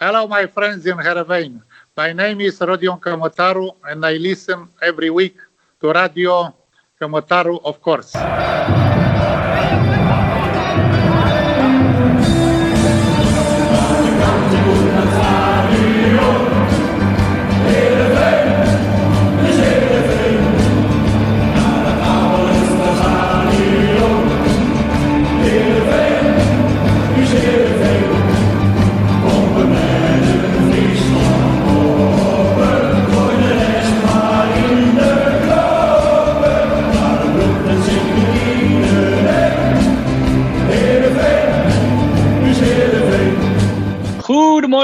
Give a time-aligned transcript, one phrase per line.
[0.00, 1.60] Hello, my friends in Heerenveen.
[1.96, 5.34] My name is Rodion Kamotaru, and I listen every week
[5.80, 6.54] to Radio
[7.00, 8.14] Kamotaru, of course.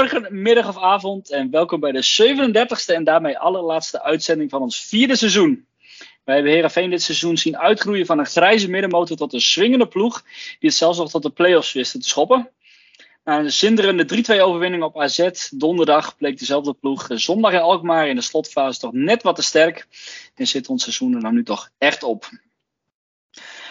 [0.09, 4.85] Goedemorgen, middag of avond en welkom bij de 37e en daarmee allerlaatste uitzending van ons
[4.85, 5.67] vierde seizoen.
[6.23, 10.23] Wij hebben Herenveen dit seizoen zien uitgroeien van een grijze middenmotor tot een swingende ploeg
[10.59, 12.49] die het zelfs nog tot de play-offs wisten te schoppen.
[13.23, 18.15] Na een zinderende 3-2 overwinning op AZ donderdag bleek dezelfde ploeg zondag in Alkmaar in
[18.15, 19.87] de slotfase toch net wat te sterk
[20.35, 22.29] en zit ons seizoen er nou nu toch echt op.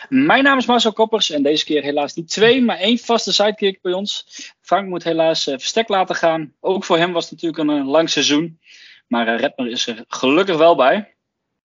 [0.09, 3.83] Mijn naam is Marcel Koppers en deze keer helaas niet twee, maar één vaste sidekick
[3.83, 4.27] bij ons.
[4.61, 6.53] Frank moet helaas uh, verstek laten gaan.
[6.61, 8.61] Ook voor hem was het natuurlijk een, lang seizoen.
[9.07, 11.15] Maar uh, Redmer is er gelukkig wel bij.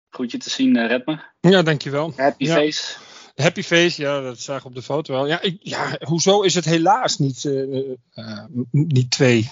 [0.08, 1.34] Goed je te zien, Redmer.
[1.40, 2.12] Ja, dankjewel.
[2.16, 2.54] Happy ja.
[2.54, 2.96] face.
[3.34, 5.26] Happy face, ja, dat zag ik op de foto wel.
[5.26, 7.50] Ja, ik, ja hoezo is het helaas niet,
[8.70, 9.50] niet twee?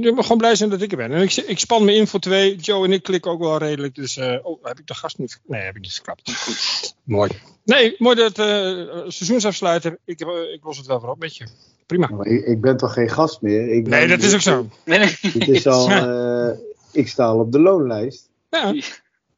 [0.00, 1.12] Ik moet gewoon blij zijn dat ik er ben.
[1.12, 2.56] En ik, ik span me in voor twee.
[2.56, 3.94] Joe en ik klikken ook wel redelijk.
[3.94, 5.40] Dus, uh, oh, heb ik de gast niet...
[5.46, 6.32] Nee, heb ik niet geklapt.
[6.36, 6.94] Goed.
[7.04, 7.30] Mooi.
[7.64, 8.46] Nee, mooi dat uh,
[9.08, 9.98] seizoensafsluiter.
[10.04, 11.46] Ik, uh, ik los het wel voor op met je.
[11.86, 12.08] Prima.
[12.08, 13.68] Maar ik, ik ben toch geen gast meer?
[13.68, 14.68] Ik nee, dat is ook zo.
[14.84, 15.16] Nee, nee.
[15.20, 15.90] Het is al...
[17.02, 18.28] ik sta al op de loonlijst.
[18.50, 18.72] Ja,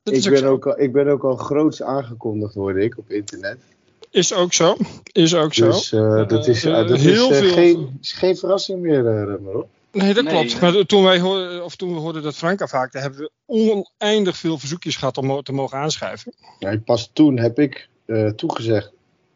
[0.02, 0.50] dat is ik, ben zo.
[0.50, 3.58] Ook al, ik ben ook al groots aangekondigd, word ik, op internet.
[4.10, 4.76] Is ook zo.
[5.12, 5.66] Is ook zo.
[5.66, 5.88] Dus
[6.28, 7.52] dat is, dat heel is, veel...
[7.52, 9.66] geen, is geen verrassing meer, uh, hoor.
[9.94, 10.60] Nee, dat klopt.
[10.60, 14.36] Nee, maar toen, wij hoorden, of toen we hoorden dat Frank afhaakte, hebben we oneindig
[14.36, 16.34] veel verzoekjes gehad om te mogen aanschrijven.
[16.58, 18.92] Ja, pas toen heb ik uh, toegezegd.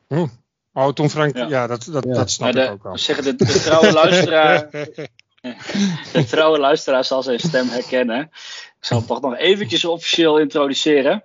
[0.09, 0.29] Oh.
[0.73, 2.15] oh, toen Frank, ja, ja dat, dat, ja.
[2.15, 2.99] dat snap de, ik ook al.
[2.99, 4.71] Zeggen de, de trouwe luisteraar,
[6.13, 8.21] de trouwe luisteraar zal zijn stem herkennen.
[8.79, 11.25] Ik zal hem toch nog eventjes officieel introduceren.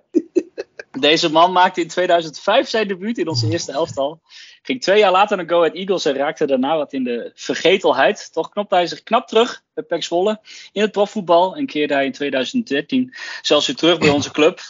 [0.98, 4.20] Deze man maakte in 2005 zijn debuut in onze eerste elftal.
[4.62, 8.32] Ging twee jaar later naar Go Ahead Eagles en raakte daarna wat in de vergetelheid.
[8.32, 10.40] Toch knopte hij zich knap terug bij PEC Zwolle
[10.72, 11.56] in het profvoetbal.
[11.56, 14.60] En keerde hij in 2013 zelfs weer terug bij onze club.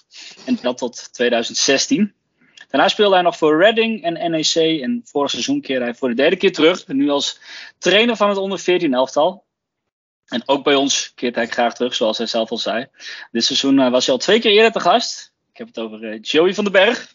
[0.47, 2.15] En dat tot 2016.
[2.69, 4.81] Daarna speelde hij nog voor Reading en NEC.
[4.83, 6.87] En vorig seizoen keerde hij voor de derde keer terug.
[6.87, 7.41] Nu als
[7.79, 9.45] trainer van het onder 14 elftal.
[10.25, 12.87] En ook bij ons keert hij graag terug, zoals hij zelf al zei.
[13.31, 15.34] Dit seizoen was hij al twee keer eerder te gast.
[15.55, 17.15] Ik heb het over uh, Joey van den Berg.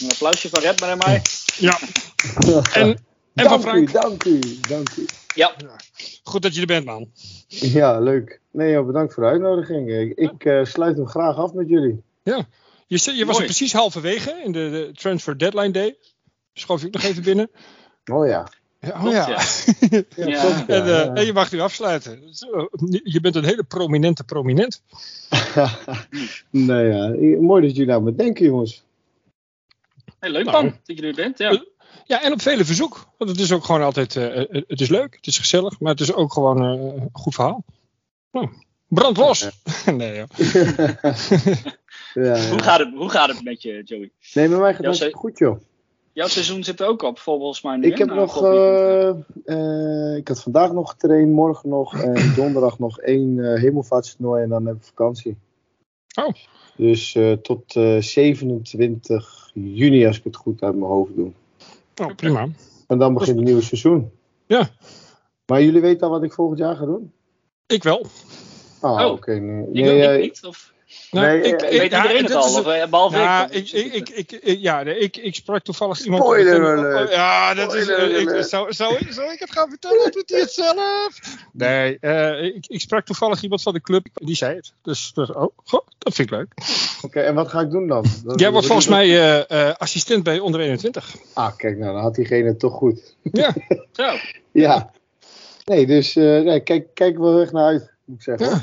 [0.00, 1.22] Een applausje van Redman en mij.
[1.56, 1.78] Ja.
[2.74, 2.98] En, en
[3.32, 3.88] dank van Frank.
[3.88, 5.06] U, dank u, dank u.
[5.34, 5.54] Ja.
[6.22, 7.10] Goed dat je er bent, man.
[7.48, 8.40] Ja, leuk.
[8.50, 9.90] Nee, joh, bedankt voor de uitnodiging.
[9.90, 12.02] Ik, ik uh, sluit hem graag af met jullie.
[12.22, 12.46] Ja.
[12.86, 15.96] Je, je was er precies halverwege in de, de Transfer Deadline Day.
[16.52, 17.50] Schoof ik nog even binnen.
[18.12, 18.48] Oh ja.
[18.80, 19.28] Ja, oh ja.
[20.16, 20.66] ja.
[20.66, 22.22] en, uh, en, je mag nu afsluiten.
[23.02, 24.82] Je bent een hele prominente prominent.
[26.50, 27.08] nou ja,
[27.40, 28.84] mooi dat jullie aan me denken, jongens.
[30.18, 31.38] Hey, leuk man, nou, dat je er bent.
[31.38, 31.64] Ja.
[32.04, 33.06] ja, en op vele verzoek.
[33.18, 36.00] Want het is ook gewoon altijd, uh, het is leuk, het is gezellig, maar het
[36.00, 37.64] is ook gewoon uh, een goed verhaal.
[38.32, 38.48] Nou,
[38.88, 39.48] brand los!
[39.86, 40.28] Nee, joh.
[42.14, 42.48] ja, ja.
[42.48, 44.10] Hoe, gaat het, hoe gaat het met je, Joey?
[44.34, 45.60] Nee, met mij gaat het goed, joh.
[46.12, 47.76] Jouw seizoen zit er ook op, volgens mij.
[47.76, 49.10] Nu, ik heb nou, nog, uh,
[49.44, 54.48] uh, ik had vandaag nog getraind, morgen nog en donderdag nog één uh, hemelvaartstoernooi en
[54.48, 55.36] dan heb ik vakantie.
[56.14, 56.32] Oh.
[56.76, 61.32] Dus tot 27 juni, als ik het goed uit mijn hoofd doe.
[62.02, 62.48] Oh, prima.
[62.86, 64.10] En dan begint het nieuwe seizoen.
[64.46, 64.68] Ja.
[65.46, 67.12] Maar jullie weten al wat ik volgend jaar ga doen?
[67.66, 68.06] Ik wel.
[68.80, 69.04] Ah, oh.
[69.04, 69.12] oké.
[69.12, 69.66] Okay, nee.
[69.66, 70.72] Ik nee, wil niet, of...
[71.10, 74.32] Nou, nee, ik, weet iedereen ja, het al, of, behalve nou, ik, ik, ik, ik,
[74.32, 76.22] ik, ja, ik, ik sprak toevallig iemand...
[76.22, 77.10] Spoiler alert.
[77.10, 77.82] Ja, dat is...
[77.82, 80.12] Spoiler Ik, zou, zou, ik, zou ik het gaan vertellen?
[80.12, 81.20] Doet hij het zelf?
[81.52, 84.72] Nee, uh, ik, ik sprak toevallig iemand van de club, die zei het.
[84.82, 86.52] Dus, dus oh, goh, dat vind ik leuk.
[86.96, 88.04] Oké, okay, en wat ga ik doen dan?
[88.24, 91.14] Dat, Jij wordt volgens mij uh, uh, assistent bij onder 21.
[91.32, 93.16] Ah, kijk nou, dan had diegene het toch goed.
[93.22, 93.54] Ja.
[93.92, 94.16] Zo.
[94.52, 94.90] ja.
[95.64, 98.46] Nee, dus kijk, kijk wel echt naar uit, moet ik zeggen.
[98.48, 98.62] Ja.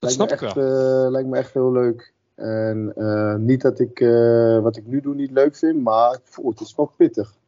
[0.00, 1.04] Dat lijkt snap me ik echt, wel.
[1.04, 2.12] Uh, lijkt me echt heel leuk.
[2.34, 6.50] En uh, niet dat ik uh, wat ik nu doe niet leuk vind, maar voel,
[6.50, 7.38] het is wel pittig.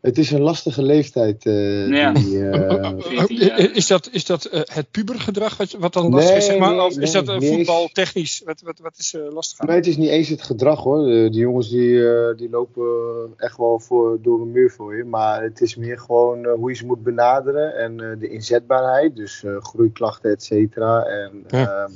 [0.00, 1.46] Het is een lastige leeftijd.
[1.46, 2.12] eh, Ja.
[2.12, 6.44] die, eh, is dat, is dat eh, het pubergedrag wat, wat dan Nee, lastig is?
[6.46, 6.70] Zeg maar?
[6.70, 8.42] nee, of is nee, dat uh, voetbaltechnisch?
[8.44, 9.66] Wat, wat, wat is lastig aan?
[9.66, 11.04] Maar het is niet eens het gedrag hoor.
[11.06, 12.84] De, die jongens die, eh, die lopen
[13.36, 15.04] echt wel voor, door een muur voor je.
[15.04, 17.74] Maar het is meer gewoon hoe je ze moet benaderen.
[17.76, 19.16] En eh, de inzetbaarheid.
[19.16, 21.02] Dus eh, groeiklachten, et cetera.
[21.04, 21.88] En Ja.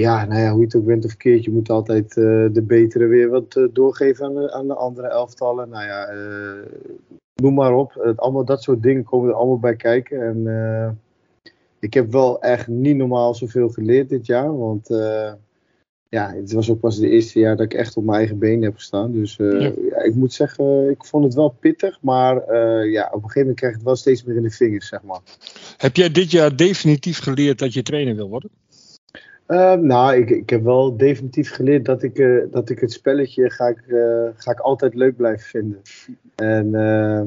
[0.00, 0.24] Ja.
[0.24, 1.44] nou ja, hoe je het ook bent of keert.
[1.44, 5.08] Je moet altijd eh, de betere weer wat eh, doorgeven aan de, aan de andere
[5.08, 5.68] elftallen.
[5.68, 6.70] Nou ja, eh,
[7.34, 7.94] noem maar op.
[7.94, 10.22] Het, allemaal, dat soort dingen komen er allemaal bij kijken.
[10.22, 10.98] En
[11.78, 14.58] ik heb wel echt niet normaal zoveel geleerd dit jaar.
[14.58, 14.88] Want...
[16.08, 18.62] ja, het was ook pas het eerste jaar dat ik echt op mijn eigen benen
[18.62, 19.12] heb gestaan.
[19.12, 19.58] Dus Ja.
[19.90, 20.02] ja.
[20.02, 21.98] ik moet zeggen, ik vond het wel pittig.
[22.02, 22.34] Maar
[22.86, 25.02] ja, op een gegeven moment krijg je het wel steeds meer in de vingers, zeg
[25.02, 25.20] maar.
[25.76, 28.50] Heb jij dit jaar definitief geleerd dat je trainer wil worden?
[29.46, 33.50] Ehm, nou, ik, ik heb wel definitief geleerd dat ik, eh, dat ik het spelletje
[33.50, 35.82] ga ik, eh, ga ik altijd leuk blijven vinden.
[36.34, 37.22] En eh,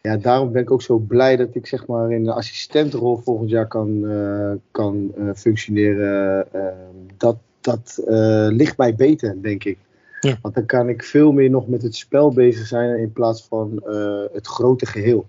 [0.00, 3.50] ja, daarom ben ik ook zo blij dat ik zeg maar in de assistentrol volgend
[3.50, 4.04] jaar kan,
[4.70, 6.46] kan functioneren.
[6.52, 8.02] Ehm, dat dat
[8.50, 9.78] ligt mij beter, denk ik.
[10.20, 10.38] Ja.
[10.42, 13.82] Want dan kan ik veel meer nog met het spel bezig zijn in plaats van
[14.32, 15.26] het grote geheel.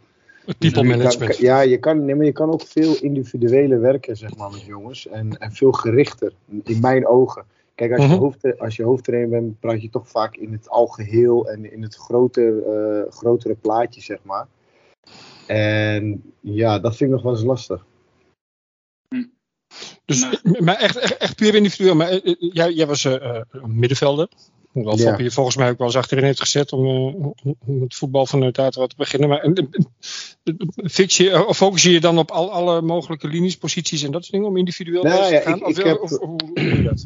[0.57, 1.35] People management.
[1.35, 4.61] kan- ja, je kan, nee, maar je kan ook veel individueler werken, zeg maar, met
[4.61, 5.07] jongens.
[5.07, 6.33] En, en veel gerichter,
[6.63, 7.45] in mijn ogen.
[7.75, 8.13] Kijk, als, Mhm.
[8.13, 11.81] je hoofd, als je hoofdtrainer bent, praat je toch vaak in het algeheel en in
[11.81, 14.47] het groter, eh, grotere plaatje, zeg maar.
[15.47, 17.85] En ja, dat vind ik nog wel eens lastig.
[20.05, 20.63] Dus, Nou.
[20.63, 21.95] maar echt, echt, echt puur individueel.
[21.95, 23.45] Maar eh, eh, jij, jij was een
[23.79, 24.27] middenvelder.
[24.71, 25.17] Hoewel Ja.
[25.17, 27.25] Je volgens mij ook wel eens achterin heeft gezet om, eh,
[27.65, 29.29] om- het voetbal vanuit daar te beginnen.
[29.29, 29.63] Maar eh,
[30.43, 30.53] eh,
[30.83, 34.11] fix je, eh, of focus je je dan op al, alle mogelijke linies, posities en
[34.11, 35.57] dat soort dingen om individueel Nou ja, te gaan?
[35.57, 37.03] ik- of, ik heb- of, hoe hoe doe je dat?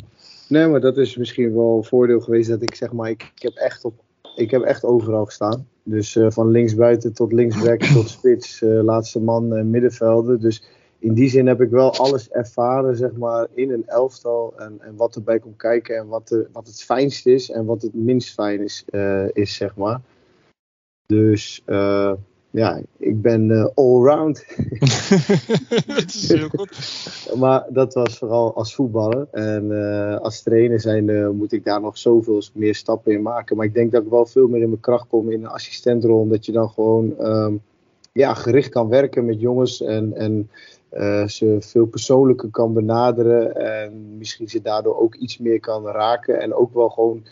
[0.47, 3.41] Nee, maar dat is misschien wel een voordeel geweest dat ik zeg maar, ik, ik
[3.41, 3.93] heb echt op,
[4.35, 5.67] ik heb echt overal gestaan.
[5.83, 10.39] Dus eh, van linksbuiten tot linksback tot spits, eh, laatste man, eh, middenvelden.
[10.41, 10.63] Dus
[11.05, 14.53] in die zin heb ik wel alles ervaren, zeg maar, in een elftal.
[14.57, 17.81] En, en wat erbij komt kijken en wat, de, wat het fijnst is en wat
[17.81, 20.01] het minst fijn is, eh, is zeg maar.
[21.05, 22.13] Dus eh,
[22.49, 24.45] ja, ik ben eh, allround.
[25.87, 26.71] dat is heel goed.
[27.41, 29.27] Maar dat was vooral als voetballer.
[29.31, 29.71] En
[30.21, 33.57] als trainer zijn moet ik daar nog zoveel meer stappen in maken.
[33.57, 36.19] Maar ik denk dat ik wel veel meer in mijn kracht kom in een assistentrol.
[36.19, 37.55] Omdat je dan gewoon ehm,
[38.11, 39.81] ja, gericht kan werken met jongens.
[39.81, 40.49] En, en
[40.95, 43.55] eh, ze veel persoonlijker kan benaderen.
[43.55, 46.39] En misschien ze daardoor ook iets meer kan raken.
[46.39, 47.23] En ook wel gewoon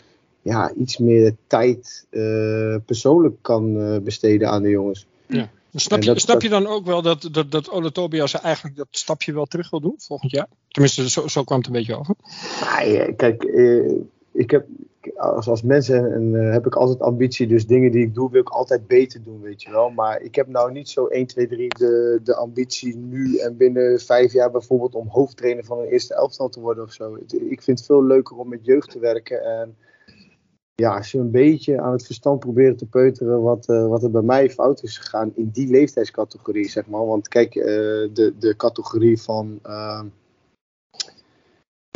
[0.42, 5.06] ja, iets meer tijd eh, persoonlijk kan eh, besteden aan de jongens.
[5.76, 8.76] Snap, je, dat- snap dat- je dan ook wel dat, dat, dat Ole Tobias eigenlijk
[8.76, 10.48] dat stapje wel terug wil doen volgend jaar?
[10.68, 12.14] Tenminste, zo, zo kwam het een beetje over.
[12.76, 13.92] Nee, eh, kijk, eh,
[14.32, 14.66] ik heb,
[15.16, 17.46] als, als mens en, eh, heb ik altijd ambitie.
[17.46, 19.90] Dus dingen die ik doe, wil ik altijd beter doen, weet je wel.
[19.90, 24.00] Maar ik heb nou niet zo 1, 2, 3 de, de ambitie nu en binnen
[24.00, 27.16] vijf jaar bijvoorbeeld om hoofdtrainer van een eerste elftal te worden of zo.
[27.26, 29.42] Ik vind het veel leuker om met jeugd te werken.
[29.42, 29.76] En
[30.74, 34.10] ja, als je een beetje aan het verstand proberen te peuteren wat, eh, wat er
[34.10, 37.06] bij mij fout is gegaan in die leeftijdscategorie, zeg maar.
[37.06, 37.64] Want kijk, eh,
[38.12, 39.60] de, de categorie van...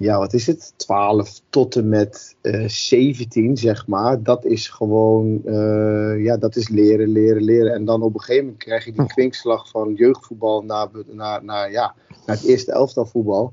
[0.02, 0.72] ja, wat is het?
[0.76, 4.22] 12 tot en met eh 17, zeg maar.
[4.22, 7.72] Dat is gewoon, eh, ja, dat is leren, leren, leren.
[7.72, 11.70] En dan op een gegeven moment krijg je die kwinkslag van jeugdvoetbal naar, naar, naar,
[11.70, 11.94] ja,
[12.26, 13.52] naar het eerste elftal voetbal.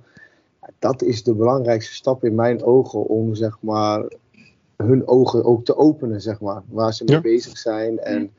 [0.79, 4.11] Dat is de belangrijkste stap in mijn ogen om, zeg maar,
[4.75, 6.61] hun ogen ook te openen, zeg maar.
[6.67, 7.21] Waar ze mee Ja.
[7.21, 7.99] bezig zijn.
[7.99, 8.33] En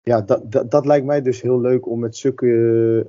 [0.00, 2.46] ja, dat, dat, dat lijkt mij dus heel leuk om met zulke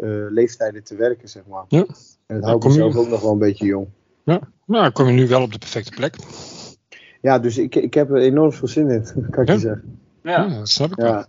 [0.02, 1.66] eh, leeftijden te werken, zeg maar.
[1.68, 1.86] Ja.
[2.28, 3.88] En dat Ja, houdt kom je- mezelf ook nog wel een beetje jong.
[4.24, 6.16] Nou, dan kom je nu wel op de perfecte plek.
[7.22, 9.54] Ja, dus ik, ik heb er enorm veel zin in, kan ik Ja?
[9.54, 10.00] je zeggen.
[10.24, 10.44] Ja.
[10.44, 11.08] Ja, dat snap ik wel.
[11.12, 11.28] Ja,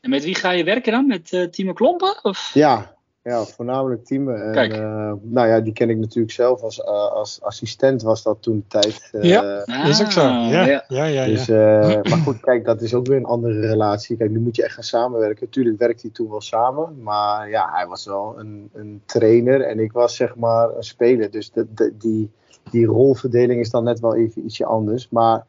[0.00, 1.06] En met wie ga je werken dan?
[1.06, 2.18] Met eh Timo Klompen?
[2.24, 2.50] Of?
[2.54, 4.44] ja, ja voornamelijk teamen.
[4.46, 4.72] En, Kijk.
[4.72, 6.62] eh, nou ja, die ken ik natuurlijk zelf.
[6.62, 9.08] Als, eh, als assistent was dat toen de tijd.
[9.12, 9.58] eh, Ja.
[9.66, 10.20] Ah, Dat is ook zo.
[10.20, 10.84] Ja, ja, ja.
[10.88, 11.04] ja.
[11.04, 14.16] ja, Dus, eh, maar goed, kijk, dat is ook weer een andere relatie.
[14.16, 15.48] Kijk, nu moet je echt gaan samenwerken.
[15.48, 17.02] Tuurlijk werkte hij toen wel samen.
[17.02, 21.30] Maar ja, hij was wel een, een trainer en ik was zeg maar een speler.
[21.30, 22.30] Dus de, de- die,
[22.70, 25.08] die rolverdeling is dan net wel even ietsje anders.
[25.08, 25.46] Maar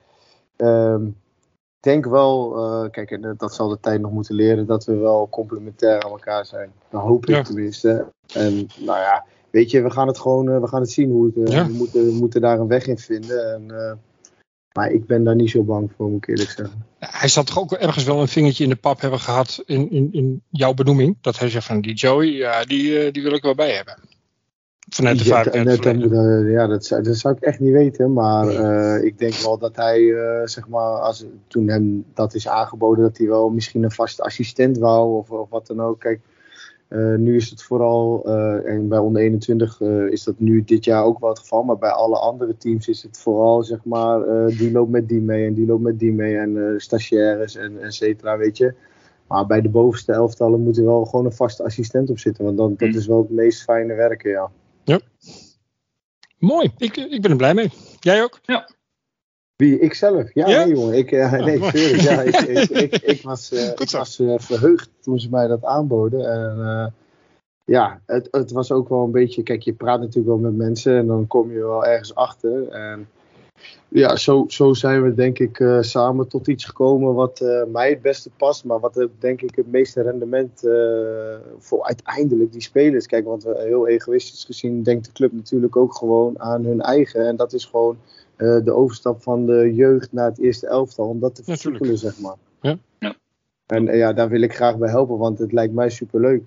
[0.56, 1.04] ehm,
[1.82, 5.28] denk wel, eh, kijk, en dat zal de tijd nog moeten leren, dat we wel
[5.30, 6.72] complementair aan elkaar zijn.
[6.90, 7.42] Dat hoop ik Ja.
[7.42, 8.06] tenminste.
[8.34, 11.26] En nou ja, weet je, we gaan het gewoon eh, we gaan het zien hoe
[11.26, 11.48] het.
[11.48, 11.68] eh, Ja.
[11.68, 13.54] we, moeten, we moeten daar een weg in vinden.
[13.54, 13.94] En, eh,
[14.74, 16.86] maar ik ben daar niet zo bang voor, moet ik eerlijk zeggen.
[17.00, 20.10] Hij zal toch ook ergens wel een vingertje in de pap hebben gehad in, in,
[20.12, 21.18] in jouw benoeming.
[21.22, 23.96] Dat hij zegt van die Joey, ja, die, eh, die wil ik wel bij hebben.
[24.96, 27.72] Vanuit de Ja, 35 dat, dat, eh, ja, dat, zou, dat zou ik echt niet
[27.72, 28.14] weten.
[28.14, 32.48] Maar eh, ik denk wel dat hij, eh, zeg maar, als, toen hem dat is
[32.48, 36.00] aangeboden, dat hij wel misschien een vaste assistent wou of, of wat dan ook.
[36.00, 36.20] Kijk,
[37.18, 38.26] nu is het vooral,
[38.66, 41.64] en bij onder 21 eh, is dat nu dit jaar ook wel het geval.
[41.64, 45.46] Maar bij alle andere teams is het vooral, zeg maar, die loopt met die mee
[45.46, 46.38] en die loopt met die mee.
[46.38, 48.74] En stagiaires en et cetera, weet je.
[49.28, 52.44] Maar bij de bovenste elftallen moet er wel gewoon een vaste assistent op zitten.
[52.44, 52.96] Want dan, dat Mm.
[52.98, 54.52] is wel het meest fijne werken, ja.
[56.42, 57.72] Mooi, ik, ik ben er blij mee.
[58.00, 58.40] Jij ook?
[59.56, 59.80] Wie?
[59.80, 60.34] Ikzelf?
[60.34, 60.66] Ja, Ja?
[60.66, 60.98] nee jongen.
[60.98, 62.02] Ik, eh, nee, tuurlijk.
[62.02, 65.64] Ja, ik, ik, ik, ik was, eh, ik was eh, verheugd toen ze mij dat
[65.64, 66.32] aanboden.
[66.32, 66.88] En eh,
[67.66, 69.44] ja, het, het was ook wel een beetje...
[69.44, 72.68] Kijk, je praat natuurlijk wel met mensen en dan kom je wel ergens achter.
[72.68, 73.10] En
[73.88, 77.90] ja, zo, zo zijn we denk ik eh, samen tot iets gekomen wat eh, mij
[77.90, 78.64] het beste past.
[78.64, 83.06] Maar wat denk ik het meeste rendement eh, voor uiteindelijk die spelers.
[83.06, 87.28] Kijk, want we, heel egoïstisch gezien denkt de club natuurlijk ook gewoon aan hun eigen.
[87.28, 87.98] En dat is gewoon
[88.36, 91.08] eh, de overstap van de jeugd naar het eerste elftal.
[91.08, 92.36] Om dat te versoepelen, zeg maar.
[92.62, 92.78] Ja.
[93.00, 93.16] Ja.
[93.66, 96.44] En ja, daar wil ik graag bij helpen, want het lijkt mij superleuk.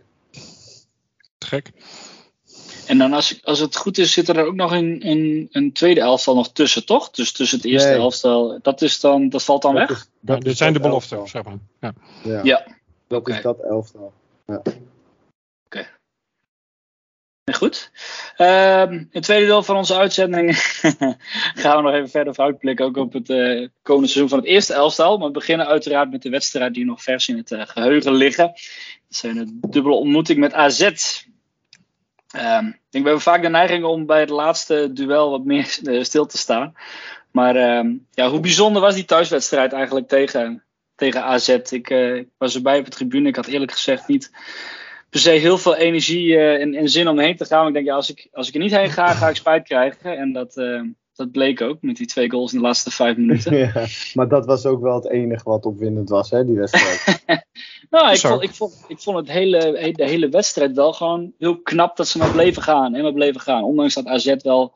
[1.38, 1.72] Te gek.
[2.86, 6.00] En dan als, als het goed is, zit er ook nog een, een, een tweede
[6.00, 7.10] elftal nog tussen, toch?
[7.10, 7.98] Dus tussen het eerste Nee.
[7.98, 9.96] elftal, dat, is dan, dat valt dan Dat weg?
[9.98, 11.42] is- Ja, dat dit zijn de beloften, elftal.
[11.42, 11.58] zeg maar.
[11.80, 12.32] Ja.
[12.32, 12.66] Ja, Ja.
[13.08, 13.32] dat Oké.
[13.36, 14.12] is dat elftal.
[14.46, 15.86] Nee,
[17.56, 17.90] Goed.
[18.36, 20.56] Ehm, in het tweede deel van onze uitzending
[21.62, 22.84] gaan we nog even verder vooruitblikken.
[22.86, 25.18] Ook op het eh, komende seizoen van het eerste elftal.
[25.18, 28.46] Maar we beginnen uiteraard met de wedstrijd die nog vers in het eh, geheugen liggen.
[29.08, 30.90] Dat zijn een dubbele ontmoeting met AZ.
[32.34, 36.02] Ehm, ik denk, hebben vaak de neiging om bij het laatste duel wat meer eh,
[36.02, 36.74] stil te staan.
[37.30, 40.62] Maar ehm, ja, hoe bijzonder was die thuiswedstrijd eigenlijk tegen,
[40.94, 41.48] tegen AZ?
[41.48, 43.28] Ik eh, was erbij op de tribune.
[43.28, 44.30] Ik had eerlijk gezegd niet
[45.10, 47.58] per se heel veel energie eh, en, en zin om heen te gaan.
[47.58, 49.64] Maar ik denk, ja, als ik, als ik er niet heen ga, ga ik spijt
[49.64, 50.16] krijgen.
[50.16, 50.80] En dat, eh,
[51.16, 53.56] dat bleek ook met die twee goals in de laatste vijf minuten.
[53.74, 57.22] Ja, maar dat was ook wel het enige wat opwindend was, hè, die wedstrijd.
[57.90, 61.32] Nou, ik vond, ik vond, ik vond het hele, he- de hele wedstrijd wel gewoon
[61.38, 62.94] heel knap dat ze maar bleven gaan.
[62.94, 63.64] En maar bleven gaan.
[63.64, 64.74] Ondanks dat AZ wel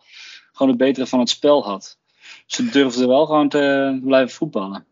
[0.52, 1.98] gewoon het betere van het spel had.
[2.46, 4.86] Ze durfden wel gewoon te blijven voetballen.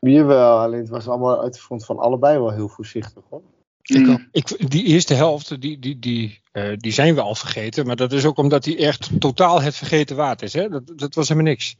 [0.00, 3.42] Jawel, alleen het was allemaal, het vond van allebei wel heel voorzichtig, hoor.
[3.82, 4.28] Mm.
[4.32, 7.86] Ik, die eerste helft, die, die, die, eh, die zijn we al vergeten.
[7.86, 10.52] Maar dat is ook omdat die echt totaal het vergeten waard is.
[10.52, 10.68] Hè?
[10.68, 11.76] Dat, dat was helemaal niks.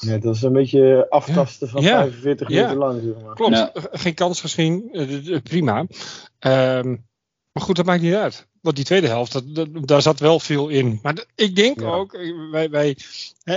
[0.00, 1.98] Ja, dat was een beetje aftasten van Ja.
[2.00, 2.54] 45 Ja.
[2.54, 3.34] minuten lang, zeg maar.
[3.34, 3.72] Klopt, Ja.
[3.72, 4.88] eh, geen kans gezien.
[4.92, 5.86] eh, prima.
[6.38, 6.88] Ehm,
[7.52, 8.46] maar goed, dat maakt niet uit.
[8.60, 10.98] Want die tweede helft, dat, dat- daar zat wel veel in.
[11.02, 11.86] Maar ik denk Ja.
[11.86, 12.18] ook,
[12.50, 12.96] wij, wij,
[13.42, 13.56] hè,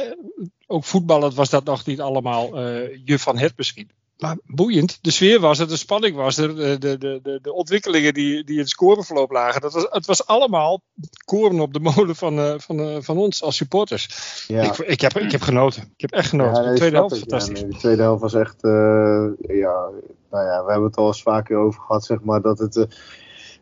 [0.68, 3.90] ook voetballend was dat nog niet allemaal eh, je van het misschien.
[4.20, 5.00] Maar boeiend.
[5.02, 8.54] De sfeer was er, de spanning was er, de, de, de, de, ontwikkelingen die, die
[8.54, 9.62] in het scoreverloop lagen.
[9.62, 10.82] Dat was, het was allemaal
[11.26, 14.10] koren op de molen van, eh, van, eh, van ons als supporters.
[14.48, 14.64] Ja.
[14.64, 15.82] Ik, ik, heb, ik heb genoten.
[15.82, 16.54] Ik heb echt genoten.
[16.54, 17.20] Ja, nee, de tweede helft, ik.
[17.20, 17.62] Ja, fantastisch.
[17.62, 19.90] nee, de tweede helft was echt, eh, ja,
[20.32, 22.88] nou ja, we hebben het al eens vaker over gehad, zeg maar, dat het,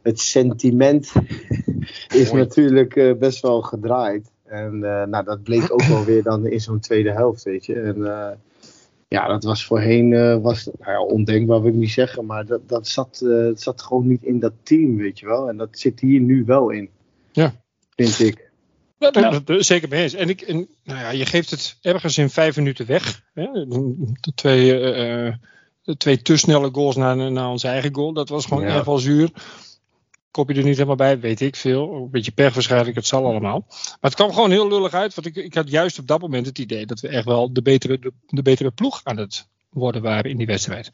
[0.02, 1.12] het sentiment
[2.22, 2.44] is Mooi.
[2.44, 4.32] natuurlijk best wel gedraaid.
[4.46, 7.82] En nou, dat bleek ook wel weer dan in zo'n tweede helft, weet je.
[7.82, 7.96] En
[9.08, 12.70] ja, dat was voorheen, eh, was, nou ja, ondenkbaar wil ik niet zeggen, maar dat,
[12.70, 15.50] dat zat, eh, het zat gewoon niet in dat team, weet je wel.
[15.50, 16.90] En dat zit hier nu wel in.
[17.32, 17.54] Ja.
[17.96, 18.46] Vind ik.
[19.00, 20.14] Ja, zeker mee eens.
[20.14, 23.22] En, ik, en nou ja, je geeft het ergens in vijf minuten weg.
[23.34, 23.44] Hè?
[23.54, 25.34] De twee, eh, eh,
[25.82, 28.14] de twee te snelle goals naar, naar onze eigen goal.
[28.14, 28.76] Dat was gewoon Ja.
[28.76, 29.30] echt wel zuur.
[30.38, 31.94] Kop je er niet helemaal bij, weet ik veel.
[31.94, 33.66] Een beetje pech waarschijnlijk, het zal allemaal.
[33.68, 35.14] Maar het kwam gewoon heel lullig uit.
[35.16, 37.62] Want ik, ik had juist op dat moment het idee dat we echt wel de
[37.62, 40.92] betere, de, betere ploeg aan het worden waren in die wedstrijd.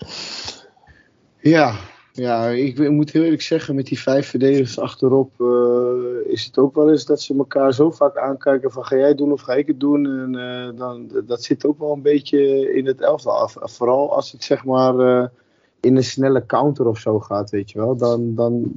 [1.39, 1.75] Ja,
[2.11, 6.75] ja ik moet heel eerlijk zeggen, met die vijf verdedigers achterop eh, is het ook
[6.75, 9.67] wel eens dat ze elkaar zo vaak aankijken van ga jij doen of ga ik
[9.67, 10.05] het doen.
[10.05, 13.55] En eh, dan, dat zit ook wel een beetje in het elftal af.
[13.59, 15.27] Vooral als het zeg maar eh,
[15.79, 17.95] in een snelle counter of zo gaat, weet je wel.
[17.95, 18.71] Dan, dan,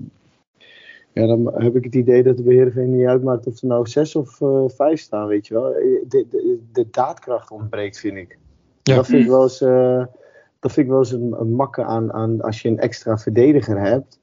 [1.21, 4.17] ja, dan heb ik het idee dat de beheerder niet uitmaakt of er nou zes
[4.17, 5.73] of eh, vijf staan, weet je wel.
[6.09, 8.39] De, de, de daadkracht ontbreekt, vind ik.
[8.83, 8.95] Ja.
[8.95, 10.05] Dat vind ik wel eens, eh,
[10.61, 13.81] dat vind ik wel eens een, een makke aan, aan als je een extra verdediger
[13.81, 14.19] hebt.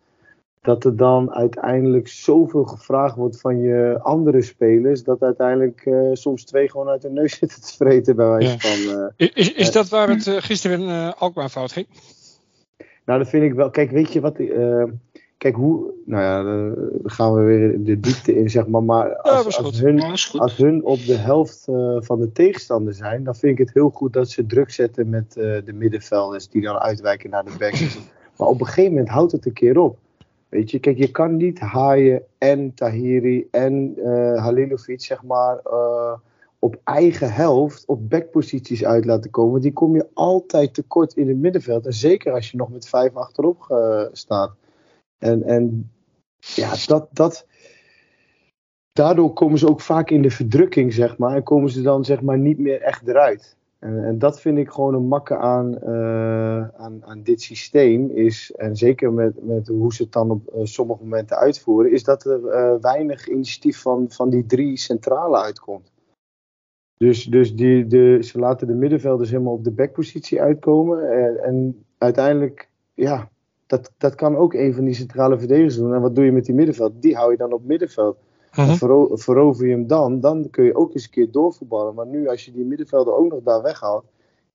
[0.61, 5.03] Dat er dan uiteindelijk zoveel gevraagd wordt van je andere spelers.
[5.03, 8.57] Dat uiteindelijk eh, soms twee gewoon uit de neus zitten te vreten bij wijze Ja.
[8.57, 8.99] van.
[8.99, 9.07] eh.
[9.15, 11.87] Is, is, is dat waar het eh, gisteren in eh, Alkmaar fout ging?
[13.05, 13.69] Nou, dat vind ik wel.
[13.69, 14.37] Kijk, weet je wat.
[15.43, 15.93] Eh, kijk, hoe.
[16.05, 18.83] Nou ja, eh, dan gaan we weer de diepte in, zeg maar.
[18.83, 20.09] Maar als, als, hun, Ja,
[20.39, 23.89] als hun op de helft eh, van de tegenstander zijn, dan vind ik het heel
[23.89, 27.97] goed dat ze druk zetten met eh, de middenvelders die dan uitwijken naar de backs.
[28.37, 29.97] maar op een gegeven moment houdt het een keer op.
[30.49, 36.13] Weet je, kijk, je kan niet Haaien en Tahiri en uh, Halilovic, zeg maar, uh,
[36.59, 39.61] op eigen helft op backposities uit laten komen.
[39.61, 41.85] Die kom je altijd tekort in het middenveld.
[41.85, 43.65] En zeker als je nog met vijf achterop
[44.11, 44.51] staat.
[45.23, 45.91] En, en
[46.37, 47.47] ja, dat, dat,
[48.91, 51.35] daardoor komen ze ook vaak in de verdrukking, zeg maar.
[51.35, 53.57] En komen ze dan, zeg maar, niet meer echt eruit.
[53.79, 58.09] En, en dat vind ik gewoon een makke aan, uh, aan, aan dit systeem.
[58.09, 62.03] Is, en zeker met, met hoe ze het dan op uh, sommige momenten uitvoeren, is
[62.03, 65.91] dat er uh, weinig initiatief van, van die drie centrale uitkomt.
[66.97, 71.11] Dus, dus die, de, ze laten de middenvelders helemaal op de backpositie uitkomen.
[71.11, 73.31] En, en uiteindelijk, ja,
[73.73, 75.93] dat, dat kan ook een van die centrale verdedigers doen.
[75.93, 76.91] En wat doe je met die middenveld?
[77.01, 78.17] Die hou je dan op middenveld.
[78.57, 78.75] Uh -huh.
[78.75, 81.93] vero verover je hem dan, dan kun je ook eens een keer doorvoetballen.
[81.93, 84.05] Maar nu, als je die middenvelden ook nog daar weghaalt,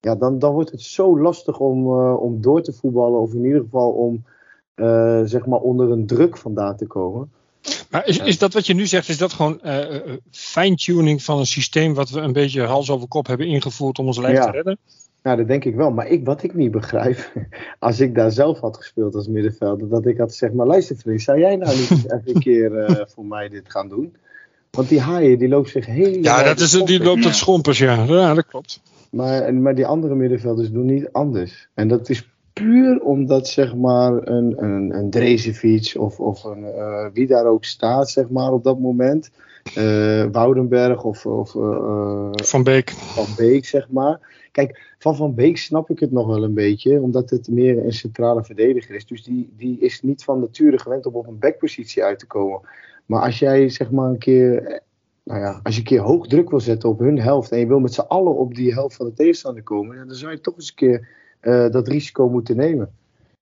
[0.01, 3.21] ja, dan, dan wordt het zo lastig om, uh, om door te voetballen.
[3.21, 4.25] Of in ieder geval om
[4.77, 7.31] uh, zeg maar onder een druk vandaan te komen.
[7.91, 9.85] Maar is, is dat wat je nu zegt, is dat gewoon uh,
[10.31, 14.19] fine-tuning van een systeem wat we een beetje hals over kop hebben ingevoerd om ons
[14.19, 14.45] lijf ja.
[14.45, 14.79] te redden?
[15.23, 15.91] Nou, dat denk ik wel.
[15.91, 17.33] Maar ik, wat ik niet begrijp,
[17.79, 21.25] als ik daar zelf had gespeeld als middenvelder, dat ik had gezegd, maar luister Fris,
[21.25, 24.17] zou jij nou niet even een keer uh, voor mij dit gaan doen?
[24.71, 26.23] Want die haaien, die loopt zich helemaal...
[26.23, 28.05] Ja, dat is, die loopt het schompers, ja.
[28.05, 28.81] Ja, dat klopt.
[29.11, 31.69] Maar, maar die andere middenvelders doen niet anders.
[31.75, 37.07] En dat is puur omdat, zeg maar, een, een, een Drezefiets of, of een, uh,
[37.13, 39.31] wie daar ook staat, zeg maar, op dat moment...
[39.79, 41.51] Uh, Woudenberg of, of
[42.49, 42.91] Van Beek.
[42.91, 44.21] Van Beek, zeg maar.
[44.59, 47.93] Kijk, van Van Beek snap ik het nog wel een beetje, omdat het meer een
[47.93, 49.07] centrale verdediger is.
[49.07, 52.61] Dus die, die is niet van nature gewend om op een backpositie uit te komen.
[53.07, 54.83] Maar als jij zeg maar een keer,
[55.25, 57.67] nou ja, als je een keer hoog druk wil zetten op hun helft en je
[57.67, 60.55] wil met z'n allen op die helft van de tegenstander komen, dan zou je toch
[60.55, 61.09] eens een keer
[61.43, 62.91] uh, dat risico moeten nemen.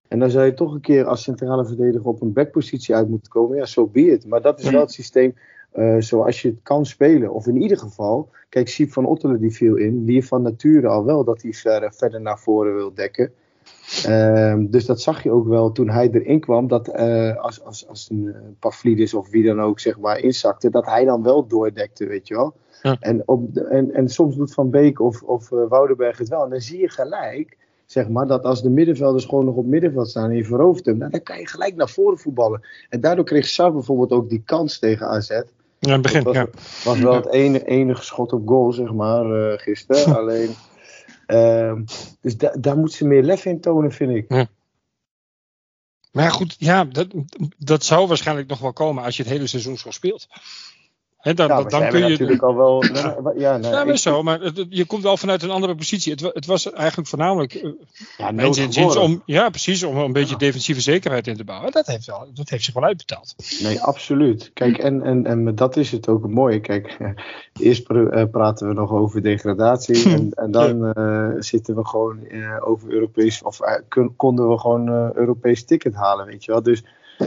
[0.09, 3.33] En dan zou je toch een keer als centrale verdediger op een backpositie uit moeten
[3.33, 3.57] komen.
[3.57, 4.21] Ja, zo so be.
[4.27, 5.35] Maar dat is wel het systeem
[5.77, 7.33] uh, zoals je het kan spelen.
[7.33, 10.05] Of in ieder geval, kijk, Siep van Ottelen die viel in.
[10.05, 13.33] Die van nature al wel dat hij ver, verder naar voren wil dekken.
[14.09, 16.69] Uh, dus dat zag je ook wel toen hij erin kwam.
[16.69, 20.71] Dat uh, als, als, als een Pavlidis of wie dan ook zeg maar inzakte.
[20.71, 22.55] Dat hij dan wel doordekte, weet je wel.
[22.83, 22.97] Ja.
[23.01, 26.45] En, op de, en, en soms doet Van Beek of, of Woudenberg het wel.
[26.45, 27.57] En dan zie je gelijk
[27.87, 30.99] zeg maar, dat als de middenvelders gewoon nog op middenveld staan en je verovert hem,
[30.99, 32.61] nou, dan kan je gelijk naar voren voetballen.
[32.89, 35.41] En daardoor kreeg Sar bijvoorbeeld ook die kans tegen AZ.
[35.79, 36.47] Ja, het begin, was, ja.
[36.85, 40.17] was wel het enige, enige schot op goal, zeg maar, uh, gisteren.
[40.19, 40.55] Alleen,
[41.27, 41.73] uh,
[42.21, 44.25] dus da daar moet ze meer lef in tonen, vind ik.
[44.29, 44.47] Ja.
[46.13, 47.09] Maar goed, ja, dat,
[47.59, 50.27] dat zou waarschijnlijk nog wel komen als je het hele seizoen zo speelt.
[51.27, 52.85] He, dan, ja, dan kun je natuurlijk al wel.
[53.37, 56.13] Ja, nee, ja maar ik, zo, maar het, je komt wel vanuit een andere positie.
[56.13, 57.55] Het, het was eigenlijk voornamelijk.
[57.55, 57.73] Uh,
[58.17, 60.37] ja, mijn om, ja, precies, om een beetje ja.
[60.37, 61.73] defensieve zekerheid in te bouwen.
[61.73, 63.35] Dat heeft, wel, dat heeft zich wel uitbetaald.
[63.63, 64.51] Nee, absoluut.
[64.55, 66.61] Kijk, en, en, en dat is het ook een mooie.
[66.61, 66.97] Kijk,
[67.61, 70.11] eerst uh, praten we nog over degradatie.
[70.17, 72.19] en, en dan uh, zitten we gewoon
[72.61, 73.43] over Europees.
[73.43, 73.61] Of
[74.17, 76.63] konden we gewoon Europees ticket halen, weet je wel.
[76.63, 76.83] Dus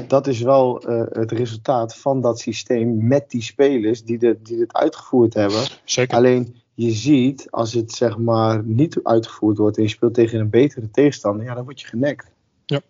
[0.07, 4.59] dat is wel uh, het resultaat van dat systeem met die spelers die, de, die
[4.59, 5.61] het uitgevoerd hebben.
[5.83, 6.17] Zeker.
[6.17, 10.49] Alleen je ziet, als het zeg maar niet uitgevoerd wordt en je speelt tegen een
[10.49, 12.31] betere tegenstander, ja, dan word je genekt.
[12.65, 12.81] Ja.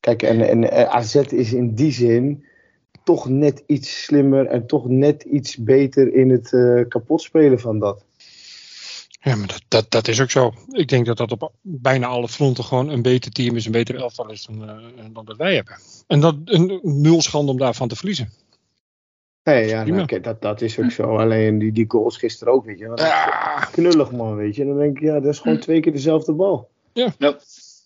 [0.00, 2.44] Kijk, en, en AZ is in die zin
[3.04, 8.04] toch net iets slimmer en toch net iets beter in het uh, kapotspelen van dat.
[9.20, 10.52] Ja, maar dat, dat, dat is ook zo.
[10.70, 13.96] Ik denk dat dat op bijna alle fronten gewoon een beter team is, een beter
[13.96, 15.78] elftal is dan, uh, dan dat wij hebben.
[16.06, 18.32] En dat een nul schande om daarvan te verliezen.
[19.42, 21.16] Nee, ja, nou, okay, dat, dat is ook zo.
[21.16, 22.86] Alleen die, die goals gisteren ook, weet je.
[22.86, 23.68] Dat ja.
[23.72, 24.62] Knullig man, weet je.
[24.62, 26.68] En dan denk ik, ja, dat is gewoon twee keer dezelfde bal.
[26.92, 27.14] Ja.
[27.18, 27.38] ja.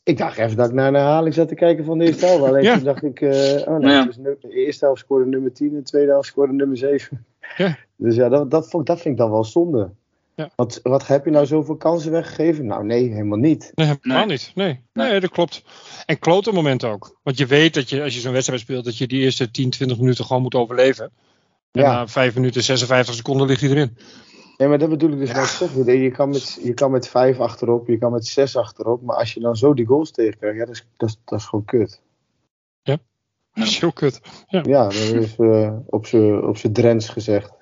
[0.05, 2.45] Ik dacht even dat ik naar een herhaling zat te kijken van de eerste helft.
[2.45, 2.75] Alleen ja.
[2.75, 3.33] toen dacht ik, uh,
[3.65, 4.05] oh nee, ja.
[4.05, 7.25] dus de eerste helft scoorde nummer 10 en de tweede helft scoorde nummer 7.
[7.57, 7.79] Ja.
[7.97, 9.91] Dus ja, dat, dat, vond, dat vind ik dan wel zonde.
[10.35, 10.51] Ja.
[10.57, 12.67] Wat, wat heb je nou zoveel kansen weggegeven?
[12.67, 13.73] Nou, nee, helemaal niet.
[13.75, 14.27] Nee, helemaal nee.
[14.27, 14.53] niet.
[14.55, 14.81] Nee.
[14.93, 15.11] nee.
[15.11, 15.65] nee, dat klopt.
[16.07, 17.19] En klote moment ook.
[17.23, 19.71] Want je weet dat je, als je zo'n wedstrijd speelt, dat je die eerste 10,
[19.71, 21.11] 20 minuten gewoon moet overleven.
[21.71, 21.93] En Ja.
[21.93, 23.97] na 5 minuten, 56 seconden ligt hij erin.
[24.57, 25.87] Nee, maar dat bedoel ik dus wat ik.
[25.87, 29.03] Je kan, met, je kan met vijf achterop, je kan met zes achterop.
[29.03, 31.45] Maar als je dan zo die goals tegenkrijgt, ja, dat is, dat is, dat is
[31.45, 32.01] gewoon kut.
[33.55, 34.21] Dat is heel kut.
[34.47, 37.53] Ja, Ja, dat is uh, op zijn op z'n Drents gezegd.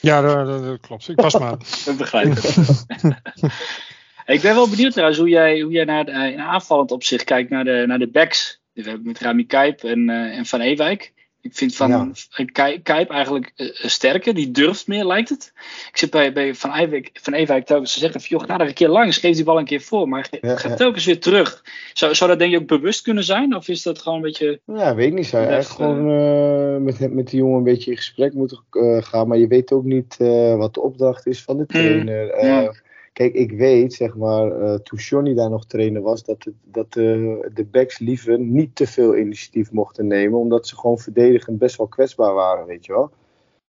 [0.00, 1.08] Ja dat, klopt.
[1.08, 1.56] Ik pas maar.
[1.84, 2.44] Dat begrijp ik.
[4.34, 7.50] ik ben wel benieuwd trouwens hoe jij, hoe jij naar de, in aanvallend opzicht kijkt
[7.50, 8.60] naar de, naar de backs.
[8.72, 11.12] We hebben met Rami Kijp en, uh, en Van Ewijk.
[11.42, 12.74] Ik vind van Ja.
[12.82, 14.34] Kuip eigenlijk eh, sterker.
[14.34, 15.52] Die durft meer, lijkt het.
[15.90, 18.88] Ik zit bij, bij Van, Ewijk, van telkens te zeggen: van, joh, ga een keer
[18.88, 19.16] langs.
[19.16, 20.08] Geef die bal een keer voor.
[20.08, 20.74] Maar Ja, ga ja.
[20.74, 21.64] telkens weer terug.
[21.92, 23.56] Zou, zou dat denk je ook bewust kunnen zijn?
[23.56, 24.60] Of is dat gewoon een beetje.
[24.64, 25.26] Ja, weet ik niet.
[25.26, 29.02] Zou je echt gewoon eh, met, met die jongen een beetje in gesprek moeten eh,
[29.02, 29.28] gaan.
[29.28, 32.30] Maar je weet ook niet eh, wat de opdracht is van de trainer.
[32.30, 32.72] Eh, Ja.
[33.12, 36.86] Kijk, ik weet, zeg maar, eh, toen Johnny daar nog trainer was, dat, het, dat
[36.86, 40.38] eh, de backs liever niet te veel initiatief mochten nemen.
[40.38, 43.10] Omdat ze gewoon verdedigend best wel kwetsbaar waren, weet je wel.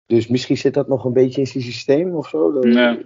[0.06, 2.52] Dus misschien zit dat nog een beetje in zijn systeem of zo.
[2.52, 3.00] Dat-.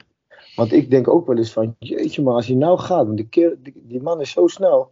[0.55, 3.27] Want ik denk ook wel eens van, jeetje maar, als hij nou gaat, want die,
[3.27, 4.91] keer, die, die man is zo snel.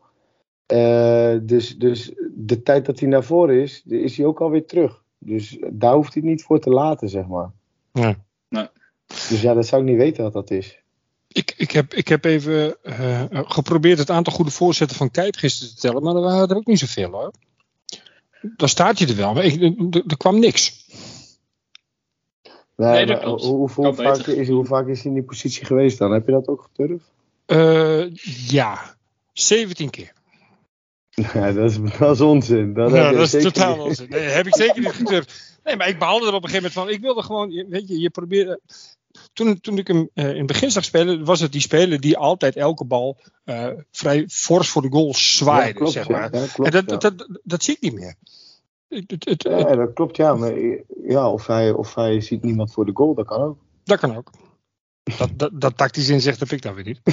[0.65, 5.03] Eh, dus, dus de tijd dat hij naar voren is, is hij ook alweer terug.
[5.17, 7.51] Dus daar hoeft hij niet voor te laten, zeg maar.
[7.91, 8.15] Nee.
[8.49, 8.67] Nee.
[9.07, 10.80] Dus ja, dat zou ik niet weten wat dat is.
[11.33, 15.73] Ik, ik, heb, ik heb even eh, geprobeerd het aantal goede voorzetten van Kijp gisteren
[15.75, 17.31] te tellen, maar er waren er ook niet zoveel hoor.
[18.55, 19.61] Dan staat je er wel, maar ik,
[19.95, 20.85] er, er kwam niks.
[22.75, 23.43] Nee, Nee, dat maar klopt.
[23.43, 26.11] hoe, hoe, vaak is, hoe vaak is hij in die positie geweest dan?
[26.11, 27.11] Heb je dat ook geturfd?
[27.45, 28.15] Eh,
[28.47, 28.95] ja,
[29.33, 30.13] 17 keer.
[31.33, 32.73] Ja, dat is, dat is onzin.
[32.73, 33.85] Dat, Ja, dat is zeker totaal niet.
[33.85, 34.09] onzin.
[34.09, 35.59] Nee, heb ik zeker niet geturfd.
[35.63, 36.95] Nee, maar ik behaalde er op een gegeven moment van.
[36.97, 38.59] Ik wilde gewoon, je- weet je, je probeert.
[39.33, 42.17] Toen, toen ik hem eh, in het begin zag spelen, was het die speler die
[42.17, 46.35] altijd elke bal eh, vrij fors voor de goal zwaaide, Ja, klopt, zeg maar.
[46.35, 48.15] Ja, en dat, dat, dat, dat zie ik niet meer.
[48.87, 50.35] Het, het, het- Ja, dat klopt, ja.
[50.35, 50.53] Maar
[51.03, 53.57] ja, of, hij, of hij ziet niemand voor de goal, dat kan ook.
[53.83, 54.29] dat kan ook.
[55.17, 57.01] Dat, dat, dat tactisch inzicht heb ik dan weer niet.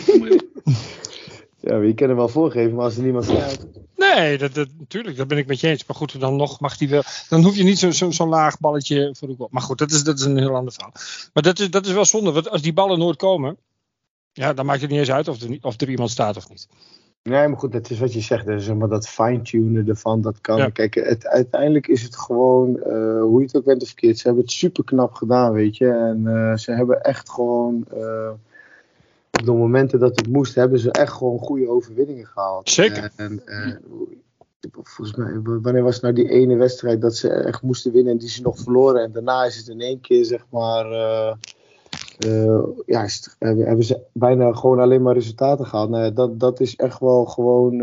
[1.60, 3.66] Ja, je kan hem wel voorgeven, maar als er niemand staat.
[3.96, 5.86] Nee, dat, dat, natuurlijk, dat ben ik met je eens.
[5.86, 7.02] Maar goed, dan nog mag hij wel.
[7.28, 9.48] Dan hoef je niet zo'n zo, zo'n laag balletje voor de goal.
[9.52, 10.92] Maar goed, dat is, dat is een heel ander verhaal.
[11.32, 13.56] Maar dat is, dat is wel zonde, want als die ballen nooit komen.
[14.32, 16.68] Ja, dan maakt het niet eens uit of er, of er iemand staat of niet.
[17.22, 18.44] Nee, maar goed, dat is wat je zegt.
[18.46, 20.56] Zeg maar, dat fine-tunen ervan, dat kan.
[20.56, 20.68] Ja.
[20.68, 24.26] Kijk, het, uiteindelijk is het gewoon, eh, hoe je het ook bent of verkeerd, ze
[24.26, 25.88] hebben het super knap gedaan, weet je.
[25.88, 28.30] En eh, ze hebben echt gewoon, eh,
[29.38, 32.70] op de momenten dat het moest, hebben ze echt gewoon goede overwinningen gehaald.
[32.70, 33.10] Zeker.
[33.16, 33.72] En, eh,
[34.82, 38.28] volgens mij, wanneer was nou die ene wedstrijd dat ze echt moesten winnen en die
[38.28, 39.02] ze nog verloren.
[39.02, 41.32] En daarna is het in één keer, zeg maar, eh,
[42.18, 45.90] eh, ja, het- hebben, ze bijna gewoon alleen maar resultaten gehaald.
[45.90, 47.82] Nou ja, dat, dat is echt wel gewoon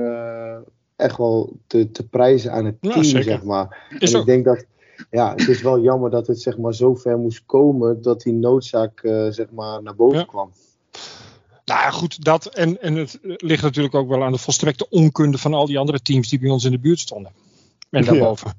[0.96, 3.88] echt wel te, te prijzen aan het team, zeg maar.
[4.00, 4.28] Is en ook.
[4.28, 4.66] ik denk dat,
[5.12, 8.34] ja, het is wel jammer dat het zeg maar zo ver moest komen dat die
[8.34, 10.24] noodzaak zeg maar naar boven Ja.
[10.26, 10.52] kwam.
[11.66, 12.46] Nou ja, goed, dat.
[12.46, 16.02] En, en het ligt natuurlijk ook wel aan de volstrekte onkunde van al die andere
[16.02, 17.32] teams die bij ons in de buurt stonden.
[17.90, 18.12] En Ja.
[18.12, 18.54] daarboven.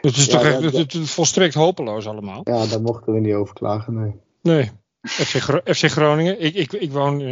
[0.00, 2.40] Het is Ja, toch echt dat- het, volstrekt hopeloos allemaal.
[2.44, 4.12] Ja, daar mochten we niet over klagen, nee.
[4.42, 4.70] Nee.
[5.02, 6.40] FC, Gro- FC Groningen.
[6.40, 7.28] Ik, ik, ik woon eh,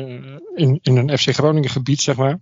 [0.55, 2.39] in, in een FC Groningen gebied, zeg maar.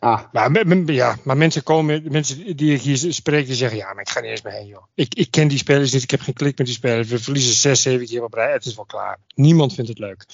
[0.00, 4.02] Ah, Maar, ja, maar mensen komen, mensen die ik hier spreek, die zeggen: Ja, maar
[4.02, 4.82] ik ga niet eens meer heen, joh.
[4.94, 7.08] Ik, ik ken die spelers niet, ik heb geen klik met die spelers.
[7.08, 8.52] We verliezen zes, zeven keer op rij.
[8.52, 9.18] Het is wel klaar.
[9.34, 10.24] Niemand vindt het leuk.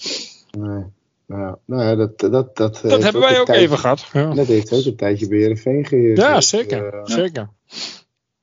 [0.58, 0.82] nee.
[1.26, 4.06] Nou, nou ja, dat, dat, dat, Dat hebben wij ook tijdje- even gehad.
[4.12, 6.18] Ja, Dat heeft ook een tijdje bij Heerenveen geheerd.
[6.18, 6.86] ja Dus, zeker.
[6.94, 7.48] eh, zeker.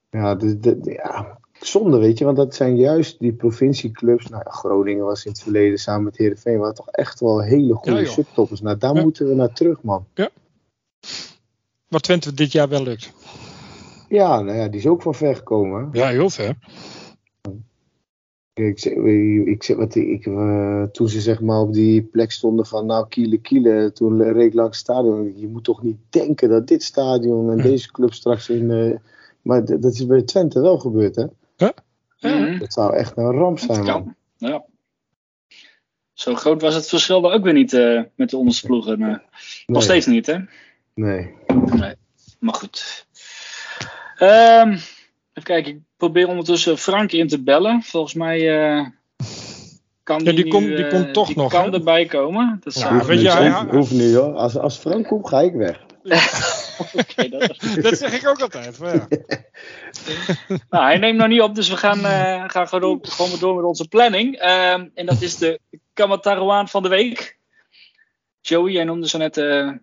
[0.10, 4.28] Ja, dus, de- ja, zonde, weet je, want dat zijn juist die provincieclubs.
[4.28, 7.74] Nou, ja, Groningen was in het verleden samen met Heerenveen, waren toch echt wel hele
[7.74, 8.62] goede Ja, subtoppers.
[8.62, 9.02] Nou, daar Ja.
[9.02, 10.06] moeten we naar terug, man.
[11.88, 13.12] Wat Twente dit jaar wel lukt.
[14.10, 15.90] Ja, nou ja, die is ook van ver gekomen.
[15.92, 16.00] hè.
[16.00, 16.56] Ja, heel ver.
[18.60, 18.94] Ik, zeg-
[19.46, 23.08] ik, zeg wat ik, eh, toen ze zeg maar op die plek stonden van nou
[23.08, 25.34] kielen kielen, toen reed ik langs het stadion.
[25.40, 27.68] Je moet toch niet denken dat dit stadion en Hm.
[27.68, 28.72] deze club straks in...
[28.72, 28.96] eh,
[29.42, 31.26] maar dat is bij Twente wel gebeurd, hè?
[31.56, 31.74] Ja.
[32.20, 32.60] Mhm.
[32.60, 34.04] Dat zou echt een ramp zijn, Dat man.
[34.04, 34.16] kan.
[34.50, 34.66] Ja.
[36.14, 39.02] Zo groot was het verschil dan ook weer niet eh, met de onderste ploegen.
[39.02, 39.08] eh.
[39.08, 39.20] Nog
[39.66, 40.38] Nee, steeds niet, hè?
[40.94, 41.34] Nee.
[42.40, 43.06] Maar goed.
[44.18, 44.78] Ehm,
[45.40, 47.82] even kijken, ik probeer ondertussen Frank in te bellen.
[47.84, 48.86] Volgens mij eh,
[50.04, 51.72] kan Ja, die, die nu, komt- die eh, komt toch die nog, kan hè?
[51.74, 52.60] erbij komen.
[52.64, 54.34] Dat Ja, zou Hoeft niet, je, hij- hoeft, hoeft niet, hoor.
[54.34, 55.80] Als, als Frank komt, ga ik weg.
[56.94, 58.80] Oké, dat is- Dat zeg ik ook altijd.
[58.80, 59.08] Maar ja.
[60.70, 63.56] nou, hij neemt nog niet op, dus we gaan, eh, gaan gewoon, door, gewoon door
[63.56, 64.36] met onze planning.
[64.38, 65.60] Ehm, en dat is de
[65.94, 67.38] Kamatarouaan van de week.
[68.42, 69.78] Joey, jij noemde zo net eh het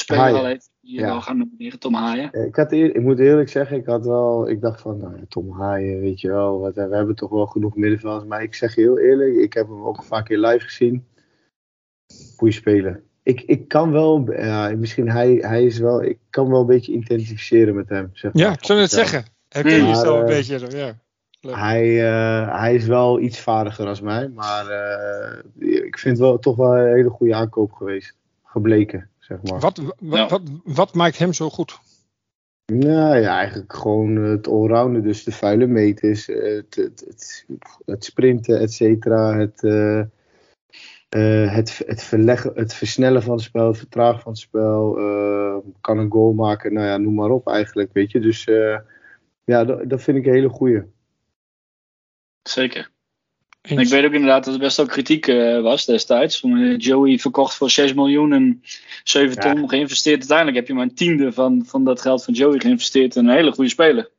[0.00, 0.70] speler al heet.
[0.84, 1.06] Je Ja.
[1.10, 2.32] wil gaan nomineren, Tom Haaien.
[2.32, 5.14] Eh, Ik, had eer- ik moet eerlijk zeggen, ik had wel, ik dacht van, nou,
[5.28, 8.28] Tom Haaien, weet je wel, wat, we hebben toch wel genoeg middenvelders.
[8.28, 11.06] Maar ik zeg je heel eerlijk, ik heb hem ook paar keer live gezien.
[12.36, 13.02] Goeie speler.
[13.22, 16.92] Ik, ik kan wel, ja, misschien hij, hij is wel, ik kan wel een beetje
[16.92, 18.10] identificeren met hem.
[18.12, 18.42] Zeg maar.
[18.42, 19.24] ja, ik zou net zeggen.
[19.48, 20.76] Je Maar, een eh, beetje?
[20.76, 20.98] Ja.
[21.40, 21.54] Leuk.
[21.56, 25.38] Hij, eh, hij is wel iets vaardiger als mij, maar eh,
[25.84, 28.16] ik vind het wel toch wel een hele goede aankoop geweest.
[28.44, 29.60] Gebleken, zeg maar.
[29.60, 30.28] Wat, wat, Ja.
[30.28, 31.78] wat, wat maakt hem zo goed?
[32.72, 35.02] Nou ja, eigenlijk gewoon het allrounden.
[35.02, 37.46] Dus de vuile meters, het, het, het,
[37.84, 39.36] het sprinten, et cetera.
[39.36, 40.02] Het, uh,
[41.16, 44.98] uh, het, het, verleggen, het versnellen van het spel, het vertragen van het spel.
[44.98, 48.20] Uh, kan een goal maken, nou ja, noem maar op eigenlijk, weet je.
[48.20, 48.44] Dus
[49.44, 50.82] ja, dat, dat vind ik een hele goeie.
[52.42, 52.91] Zeker.
[53.62, 56.44] Ik weet ook inderdaad dat er best ook kritiek uh, was destijds.
[56.76, 58.62] Joey verkocht voor 6 miljoen en
[59.04, 59.66] 7 ton ja.
[59.66, 60.18] geïnvesteerd.
[60.18, 63.34] Uiteindelijk heb je maar een tiende van, van dat geld van Joey geïnvesteerd in een
[63.34, 64.10] hele goede speler.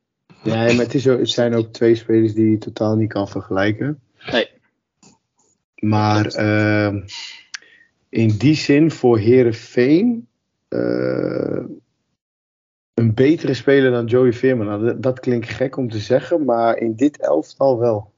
[0.42, 3.28] Ja, maar het, is ook, het zijn ook twee spelers die je totaal niet kan
[3.28, 4.00] vergelijken.
[4.30, 4.48] Nee.
[5.74, 6.94] Maar uh,
[8.08, 10.28] in die zin voor Herenveen
[10.68, 11.62] uh,
[12.94, 14.66] een betere speler dan Joey Veerman.
[14.66, 18.12] Nou, dat, dat klinkt gek om te zeggen, maar in dit elftal wel.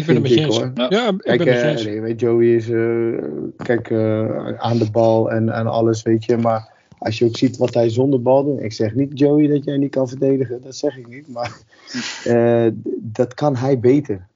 [0.00, 0.56] Ik vind het met je eens.
[0.56, 0.86] Ja.
[0.88, 3.22] ja, ik kijk, ben uh, weet, Joey is uh,
[3.56, 6.36] kijk, uh, aan de bal en, en alles, weet je.
[6.36, 8.60] Maar als je ook ziet wat hij zonder bal doet.
[8.60, 10.62] Ik zeg niet, Joey, dat jij niet kan verdedigen.
[10.62, 11.28] Dat zeg ik niet.
[11.28, 11.58] Maar
[13.00, 14.28] dat kan hij beter.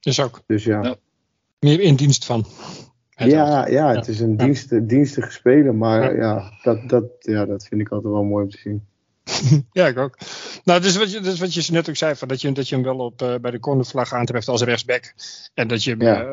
[0.00, 0.42] Dus ook.
[0.46, 0.82] Dus ja.
[0.82, 0.96] ja.
[1.58, 2.46] Meer in dienst van.
[3.16, 5.74] Ja, ja, het is een dienst, dienstige speler.
[5.74, 6.52] Maar ja.
[6.62, 8.82] dat, dat, ja, dat vind ik altijd wel mooi om te zien.
[9.72, 10.18] ja, ik ook.
[10.64, 12.74] Nou, dus wat je, dus wat je net ook zei, van dat, je, dat je
[12.74, 15.14] hem wel op, uh, bij de cornervlag aantreft als rechtsback.
[15.54, 16.24] En dat je hem ja.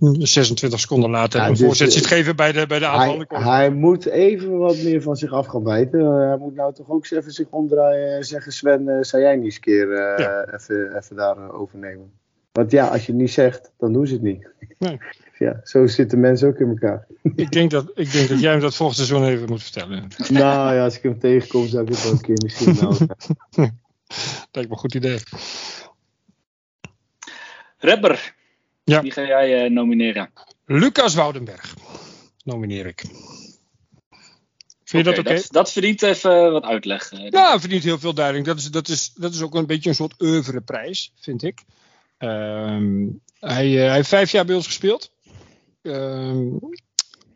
[0.00, 3.24] uh, 26 seconden later ja, een dus, voorzet ziet geven bij de, bij de aanval.
[3.28, 6.04] Hij, hij, moet even wat meer van zich af gaan bijten.
[6.06, 9.54] hij moet nou toch ook even zich omdraaien en zeggen: Sven, zou jij niet eens
[9.54, 10.44] een keer ja.
[10.54, 12.12] even, even daar overnemen?
[12.52, 14.48] Want ja, als je het niet zegt, dan doen ze het niet.
[14.78, 14.98] Nee.
[15.38, 17.06] Ja, zo zitten mensen ook in elkaar.
[17.36, 20.08] Ik denk dat, ik denk dat jij hem dat volgend seizoen even moet vertellen.
[20.28, 23.16] Nou ja, als ik hem tegenkom, zou ik het wel een keer misschien melden.
[24.52, 25.18] Lijkt me een goed idee.
[27.78, 28.34] Rapper.
[28.84, 29.02] Ja.
[29.02, 30.30] Wie ga jij uh, nomineren?
[30.64, 31.74] Lucas Woudenberg.
[32.44, 33.00] Nomineer ik.
[33.00, 33.10] Vind
[34.84, 35.20] je okay, dat oké?
[35.20, 35.34] Okay?
[35.34, 37.12] Dat, dat, verdient even wat uitleg.
[37.12, 38.46] Uh, ja, verdient heel veel duiding.
[38.46, 41.62] Dat is, dat is, dat is ook een beetje een soort oeuvreprijs, vind ik.
[42.18, 45.12] Um, hij, uh, hij heeft vijf jaar bij ons gespeeld.
[45.82, 46.58] Um,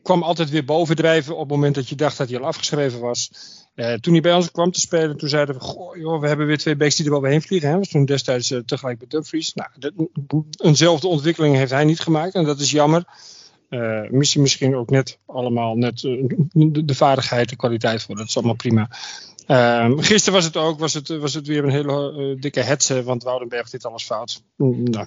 [0.02, 3.30] kwam altijd weer bovendrijven op het moment dat je dacht dat hij al afgeschreven was.
[3.74, 6.46] Uh, toen hij bij ons kwam te spelen, toen zeiden we: Goh, joh, we hebben
[6.46, 7.68] weer twee backs die er wel heen vliegen.
[7.68, 7.78] Hè?
[7.78, 9.54] We toen destijds uh, tegelijk met Dumfries.
[9.54, 10.10] Nou, de,
[10.56, 13.04] eenzelfde ontwikkeling heeft hij niet gemaakt en dat is jammer.
[14.10, 18.16] Misschien, misschien ook net allemaal net de, de, vaardigheid, de kwaliteit voor.
[18.16, 18.90] Dat is allemaal prima.
[19.46, 23.02] Um, gisteren was het ook, was het, was het weer een hele uh, dikke hetze,
[23.02, 24.42] want Woudenberg deed alles fout.
[24.56, 25.06] Nou,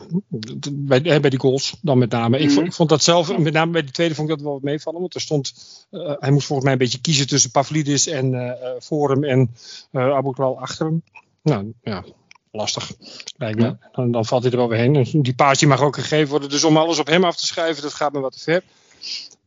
[0.71, 2.39] bij, bij die goals dan met name.
[2.39, 4.53] Ik, vond, ik, vond, dat zelf, met name bij de tweede vond ik dat wel
[4.53, 5.53] wat meevallen, want er stond,
[5.91, 9.55] uh, hij moest volgens mij een beetje kiezen tussen Pavlidis en uh, voor hem en
[9.91, 11.03] uh, achter hem.
[11.41, 12.03] Nou ja,
[12.51, 12.91] lastig
[13.37, 13.77] lijkt me.
[13.91, 15.21] Dan, dan valt hij er wel weer heen.
[15.21, 17.93] Die paasje mag ook gegeven worden, dus om alles op hem af te schrijven, dat
[17.93, 18.63] gaat me wat te ver.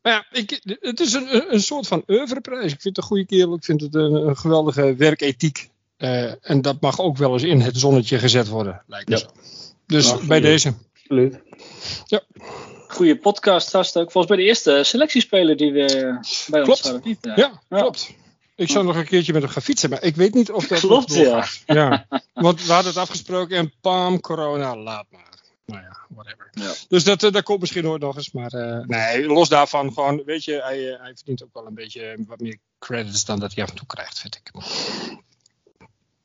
[0.02, 2.72] Maar ja, ik, het is een, een soort van oeuvreprijs.
[2.72, 3.54] Ik vind het een goede kerel.
[3.54, 5.68] Ik vind het een, een geweldige werkethiek.
[5.98, 9.20] Uh, en dat mag ook wel eens in het zonnetje gezet worden, lijkt me ja.
[9.20, 9.26] zo.
[9.86, 10.74] Dus Nou, bij deze.
[11.00, 11.40] Absoluut.
[12.06, 12.22] Ja.
[12.88, 14.10] Goede podcast gast ook.
[14.10, 15.86] Volgens mij de eerste selectiespeler die we
[16.48, 16.68] bij Klopt.
[16.68, 17.02] ons hadden.
[17.04, 17.34] Niet, Ja,
[17.68, 18.10] ja, klopt.
[18.56, 20.78] Ik zou nog een keertje met hem gaan fietsen, maar ik weet niet of dat
[20.80, 21.62] Klopt, doorgaat.
[21.66, 22.06] ja.
[22.34, 25.37] Want we hadden het afgesproken en pam, corona, laat maar.
[25.68, 26.48] Nou ja, whatever.
[26.50, 26.72] Ja.
[26.88, 28.32] Dus dat, uh, dat komt misschien nooit nog eens.
[28.32, 31.74] Maar uh, nee, los daarvan gewoon, weet je, hij, uh, hij verdient ook wel een
[31.74, 34.50] beetje wat meer credits dan dat hij af en toe krijgt, vind ik.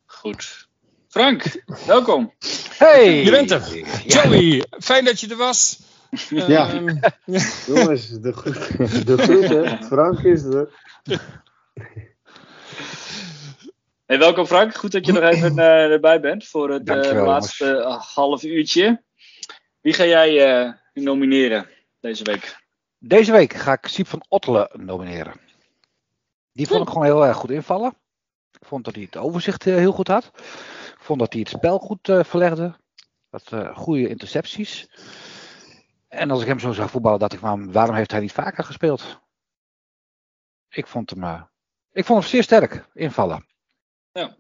[0.06, 0.68] Goed.
[1.08, 2.34] Frank, welkom.
[2.78, 3.24] Hey!
[3.24, 3.78] Je bent er.
[3.78, 4.24] Ja.
[4.24, 5.80] Joey, fijn dat je er was.
[6.30, 6.74] Ja.
[6.74, 7.00] Um,
[7.68, 8.20] Jongens, de,
[9.06, 9.84] de groeten.
[9.84, 10.70] Frank is er.
[14.06, 17.66] Hey, welkom Frank, goed dat je nog even uh, erbij bent voor het uh, laatste
[17.66, 19.04] uh, half uurtje.
[19.84, 21.70] Wie ga jij uh, nomineren
[22.00, 22.64] deze week?
[22.98, 25.34] Deze week ga ik Siep van Ottelen nomineren.
[26.52, 27.98] Die vond ik gewoon heel erg goed invallen.
[28.60, 30.32] Ik vond dat hij het overzicht heel goed had.
[30.94, 32.76] Ik vond dat hij het spel goed verlegde.
[33.30, 34.88] Dat goede intercepties.
[36.08, 38.64] En als ik hem zo zag voetballen, dacht ik van waarom heeft hij niet vaker
[38.64, 39.20] gespeeld?
[40.70, 41.48] Ik vond hem,
[41.92, 43.46] ik vond hem zeer sterk invallen.
[44.12, 44.36] Ja.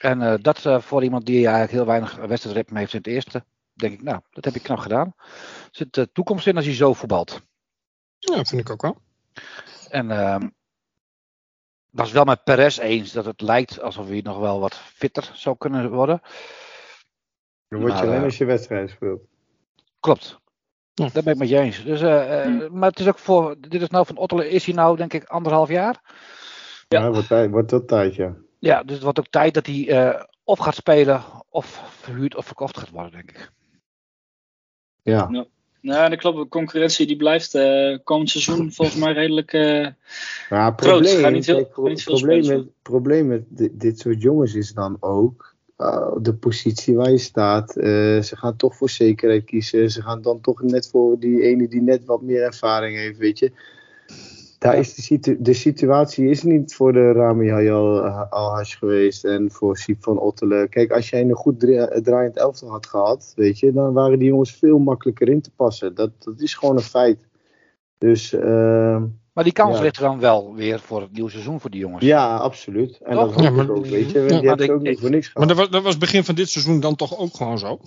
[0.00, 3.44] En uh, dat uh, voor iemand die eigenlijk heel weinig wedstrijdritme heeft in het eerste,
[3.78, 5.14] denk ik, nou, dat heb ik knap gedaan.
[5.16, 7.40] Er zit uh, toekomst in als hij zo voetbalt.
[8.18, 8.96] Ja, vind ik ook wel.
[9.88, 10.36] En uh,
[11.90, 15.56] was wel met Perez eens dat het lijkt alsof hij nog wel wat fitter zou
[15.56, 16.20] kunnen worden.
[17.68, 19.20] Dan word je alleen als je wedstrijd speelt.
[20.00, 20.38] Klopt.
[20.94, 21.08] Ja.
[21.12, 21.84] Dat ben ik met je eens.
[21.84, 22.78] Dus, hmm.
[22.78, 25.24] Maar het is ook voor, dit is nou van Ottelen, is hij nou denk ik
[25.24, 26.00] anderhalf jaar?
[26.88, 28.36] Ja, ja wordt, tijd, wordt dat tijd, ja.
[28.58, 32.46] Ja, dus het wordt ook tijd dat hij uh, of gaat spelen, of verhuurd of
[32.46, 33.50] verkocht gaat worden, denk ik.
[35.10, 35.28] Ja.
[35.32, 35.46] ja.
[35.80, 36.38] Nou, dat klopt.
[36.38, 39.52] De concurrentie die blijft eh komend seizoen volgens mij redelijk.
[39.52, 39.62] eh,
[40.50, 43.70] Maar het Groot, probleem, niet heel- kijk, gaat niet veel probleem, met, probleem met di-
[43.72, 47.76] dit soort jongens is dan ook uh, de positie waar je staat.
[47.76, 47.84] Uh,
[48.22, 49.90] ze gaan toch voor zekerheid kiezen.
[49.90, 53.38] Ze gaan dan toch net voor die ene die net wat meer ervaring heeft, weet
[53.38, 53.52] je.
[54.58, 59.50] Daar is de, situ de situatie is niet voor de Rami Hayal Alhash geweest en
[59.50, 60.68] voor Siep van Ottelen.
[60.68, 64.28] Kijk, als jij een goed dra draaiend elftal had gehad, weet je, dan waren die
[64.28, 65.94] jongens veel makkelijker in te passen.
[65.94, 67.26] Dat, dat is gewoon een feit.
[67.98, 69.82] Dus, uh, maar die kans ja.
[69.82, 72.04] ligt er dan wel weer voor het nieuwe seizoen voor die jongens.
[72.04, 72.98] ja, absoluut.
[73.02, 73.34] En Toch?
[73.34, 74.20] dat Ja, ik maar- ook, weet je.
[74.42, 75.48] Ja, maar ook niet voor niks Maar gehad.
[75.48, 77.78] dat was, dat was begin van dit seizoen dan toch ook gewoon zo?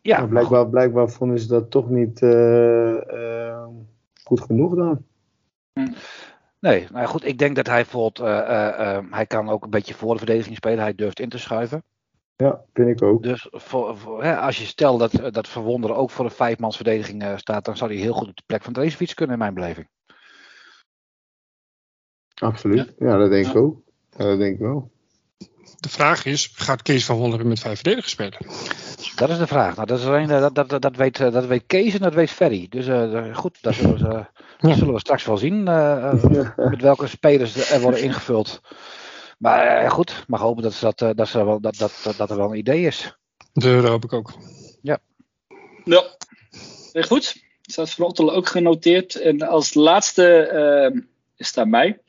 [0.00, 3.66] Ja, Maar blijkbaar, blijkbaar vonden ze dat toch niet eh, eh,
[4.28, 5.04] goed genoeg dan.
[6.60, 9.64] Nee, nou ja, goed, ik denk dat hij bijvoorbeeld, eh, eh, eh, hij kan ook
[9.64, 10.78] een beetje voor de verdediging spelen.
[10.78, 11.82] Hij durft in te schuiven.
[12.36, 13.22] Ja, vind ik ook.
[13.22, 17.22] Dus voor, voor, hè, als je stelt dat, dat Verwonderen ook voor een vijfmans verdediging
[17.22, 19.54] eh, staat, dan zou hij heel goed op de plek van Dreesfiets kunnen in mijn
[19.54, 19.88] beleving.
[22.34, 22.94] Absoluut.
[22.98, 23.58] Ja, dat denk ik Ja.
[23.58, 23.80] ook.
[24.10, 24.90] Ja, dat denk ik wel.
[25.80, 28.38] De vraag is, gaat Kees van Wonderen met vijf verdedigers spelen?
[29.14, 29.74] Dat is de vraag.
[29.74, 32.00] Nou, dat, is alleen, eh, dat, dat, dat, dat, weet, eh, dat weet Kees en
[32.00, 32.66] dat weet Ferry.
[32.68, 34.26] Dus eh, goed, dat zullen, we, dat
[34.58, 34.74] Ja.
[34.74, 35.62] zullen we straks wel zien.
[36.56, 38.60] met welke spelers er worden ingevuld.
[39.38, 42.30] Maar eh, goed, mag hopen dat, ze dat, dat, ze wel, dat, dat, dat, dat
[42.30, 43.16] er wel een idee is.
[43.52, 44.32] Dat hoop ik ook.
[44.82, 44.98] Ja.
[46.92, 47.46] Heel goed.
[47.62, 49.14] Staat van Ottelen ook genoteerd.
[49.20, 51.02] En als laatste
[51.36, 52.00] is daar mij.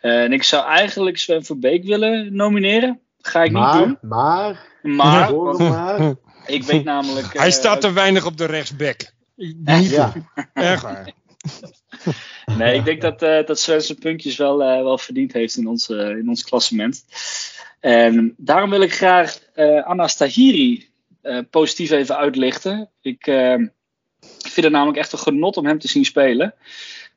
[0.00, 3.00] Eh, en ik zou eigenlijk Sven Verbeek willen nomineren.
[3.20, 3.98] Ga ik niet doen.
[4.00, 6.14] maar, Maar, maar.
[6.46, 7.32] ik weet namelijk...
[7.32, 9.12] Hij eh, staat te weinig op de rechtsback.
[9.36, 10.12] Niet Ja,
[10.52, 11.12] erg waar.
[12.58, 15.66] Nee, ik denk dat, eh dat Sven zijn puntjes wel, eh, wel verdiend heeft in
[15.66, 17.04] ons, eh, in ons klassement.
[17.80, 20.90] En daarom wil ik graag eh Anas Tahiri
[21.22, 22.90] eh, positief even uitlichten.
[23.00, 23.54] Ik eh,
[24.38, 26.54] vind het namelijk echt een genot om hem te zien spelen.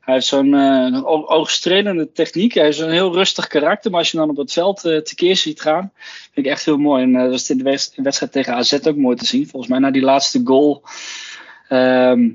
[0.04, 2.54] Hij heeft zo'n eh, o- oogstrelende techniek.
[2.54, 3.90] Hij is een heel rustig karakter.
[3.90, 5.92] Maar als je hem dan op het veld eh, tekeer ziet gaan,
[6.32, 7.02] vind ik echt heel mooi.
[7.02, 9.48] En eh, dat is in de wedstrijd tegen AZ ook mooi te zien.
[9.48, 10.82] Volgens mij na die laatste goal
[11.68, 12.30] ehm,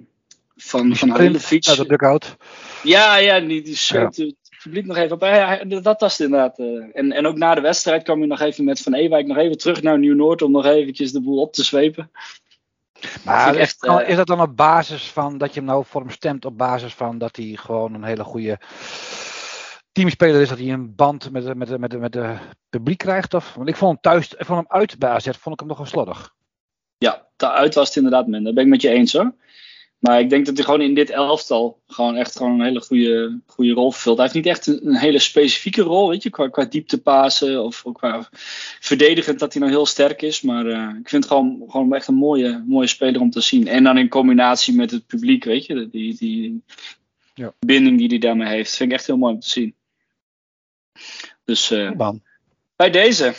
[0.58, 1.68] van, van Halilovic.
[1.68, 2.36] Uit de dugout.
[2.84, 5.22] Ja, ja, die, die schreeuwt het publiek nog even op.
[5.22, 6.60] Ja, dat was het inderdaad.
[6.60, 6.66] eh.
[6.94, 9.58] en, en ook na de wedstrijd kwam hij nog even met Van Ewijk nog even
[9.58, 12.12] terug naar Nieuw-Noord om nog eventjes de boel op te zwepen.
[13.26, 15.86] Maar is, echt, dan- eh, is dat dan op basis van dat je hem nou
[15.86, 18.60] voor hem stemt op basis van dat hij gewoon een hele goede
[19.92, 22.38] teamspeler is, dat hij een band met, met, met, de- met de
[22.70, 23.34] publiek krijgt?
[23.34, 23.54] Of?
[23.54, 25.86] Want ik vond hem thuis, ik vond hem uit bij AZ, vond ik hem nogal
[25.86, 26.34] slordig.
[26.98, 28.44] Ja, daaruit was het inderdaad minder.
[28.44, 29.34] Dat ben ik met je eens hoor.
[30.00, 33.40] Maar ik denk dat hij gewoon in dit elftal gewoon echt gewoon een hele goede,
[33.46, 34.18] goede rol vervult.
[34.18, 37.86] Hij heeft niet echt een, een hele specifieke rol, weet je, qua, qua dieptepasen of
[37.86, 38.30] ook qua
[38.80, 40.42] verdedigend dat hij nou heel sterk is.
[40.42, 43.68] Maar eh, ik vind het gewoon, gewoon echt een mooie, mooie speler om te zien.
[43.68, 46.64] En dan in combinatie met het publiek, weet je, die, die
[47.34, 47.54] Ja.
[47.60, 48.76] binding die hij daarmee heeft.
[48.76, 49.76] Vind ik echt heel mooi om te zien.
[51.44, 51.92] Dus eh,
[52.76, 53.34] bij deze.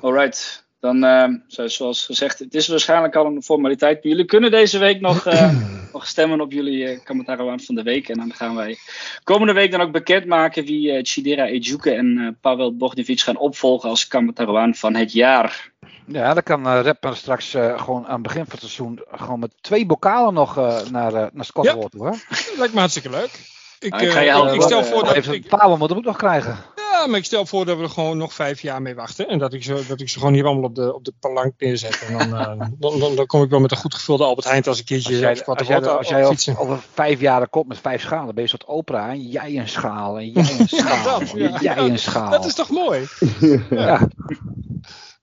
[0.00, 0.68] Alright.
[0.80, 3.94] Dan, eh, zo- zoals gezegd, het is waarschijnlijk al een formaliteit.
[4.02, 5.52] Maar jullie kunnen deze week nog, eh,
[5.92, 8.08] nog stemmen op jullie uh, Kamatarawan van de week.
[8.08, 8.78] En dan gaan wij
[9.24, 13.88] komende week dan ook bekendmaken wie uh, Chidera Ejuke en uh, Pavel Bogdanovic gaan opvolgen
[13.88, 15.70] als Kamatarawan van het jaar.
[16.06, 19.38] Ja, dan kan uh, Rapper straks uh, gewoon aan het begin van het seizoen gewoon
[19.38, 21.88] met twee bokalen nog uh, naar, uh, naar Scotland Ja.
[21.88, 22.06] toe.
[22.06, 22.12] Hè?
[22.58, 23.30] Lijkt me hartstikke leuk.
[23.78, 25.76] Ik, Ah, ik ga je eh, helpen, ik stel voor dat Even ik, een Pavel
[25.76, 26.56] moet er ook nog krijgen.
[27.00, 29.28] Ja, maar ik stel voor dat we er gewoon nog vijf jaar mee wachten.
[29.28, 31.52] En dat ik ze, dat ik ze gewoon hier allemaal op de, op de palank
[31.58, 32.04] neerzet.
[32.08, 34.64] En dan, eh, dan, dan, dan kom ik wel met een goed gevulde Albert Heijn
[34.64, 38.24] als een keertje Als jij, als jij, als over, vijf jaar komt met vijf schalen,
[38.24, 39.08] dan ben je een soort opera.
[39.08, 41.60] En jij een schaal, en jij een schaal, dat, en ja.
[41.60, 42.30] jij een schaal.
[42.30, 43.06] Dat is toch mooi?
[43.70, 44.08] ja.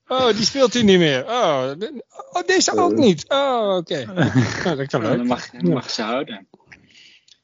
[0.08, 1.24] Oh, die speelt hij niet meer.
[1.26, 3.24] Oh, de- oh deze ook niet.
[3.28, 4.04] Oh, oké.
[4.64, 5.16] Nou, dat kan Ja, leuk.
[5.16, 6.48] dan mag, dan mag je ze houden.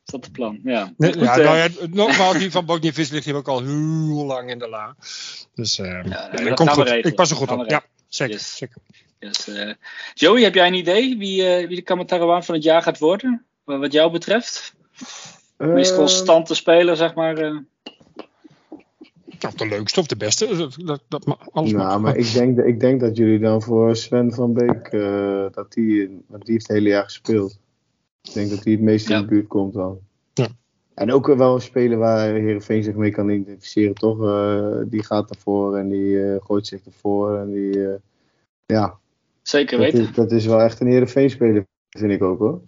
[0.07, 0.61] Is dat het plan?
[0.65, 0.93] Ja.
[0.97, 4.25] Nee, Goed, ja, eh, nou ja, nogmaals, die van Bognivis ligt hier ook al heel
[4.27, 4.97] lang in de la.
[5.55, 6.83] Dus eh Ja, ja, dat komt goed.
[6.83, 7.05] regelen.
[7.05, 7.71] Ik pas er goed op.
[7.71, 8.35] Ja, zeker.
[8.35, 8.57] Yes.
[8.57, 8.77] zeker.
[9.19, 9.73] dus, eh,
[10.15, 13.45] Joey, heb jij een idee wie, eh, wie de Kamatarawan van het jaar gaat worden?
[13.65, 14.75] Wat wat jou betreft?
[15.57, 17.37] De meest constante speler, zeg maar.
[17.39, 17.57] eh.
[19.47, 20.57] Of de leukste of de beste.
[20.57, 21.83] Dat, dat, dat alles mag.
[21.83, 25.73] Nou, maar ik denk, ik denk dat jullie dan voor Sven van Beek, eh, dat
[25.73, 27.59] die, want die heeft het hele jaar gespeeld.
[28.29, 29.15] Ik denk dat hij het meest Ja.
[29.17, 29.99] in de buurt komt dan.
[30.35, 30.47] Ja.
[30.95, 34.25] En ook wel een speler waar Heerenveen zich mee kan identificeren, toch?
[34.25, 37.39] Eh, die gaat ervoor en die eh, gooit zich ervoor.
[37.39, 37.95] En die, eh,
[38.67, 38.95] ja,
[39.43, 40.09] Zeker dat weten.
[40.09, 42.61] is, dat is wel echt een Heerenveen speler, vind ik ook hoor.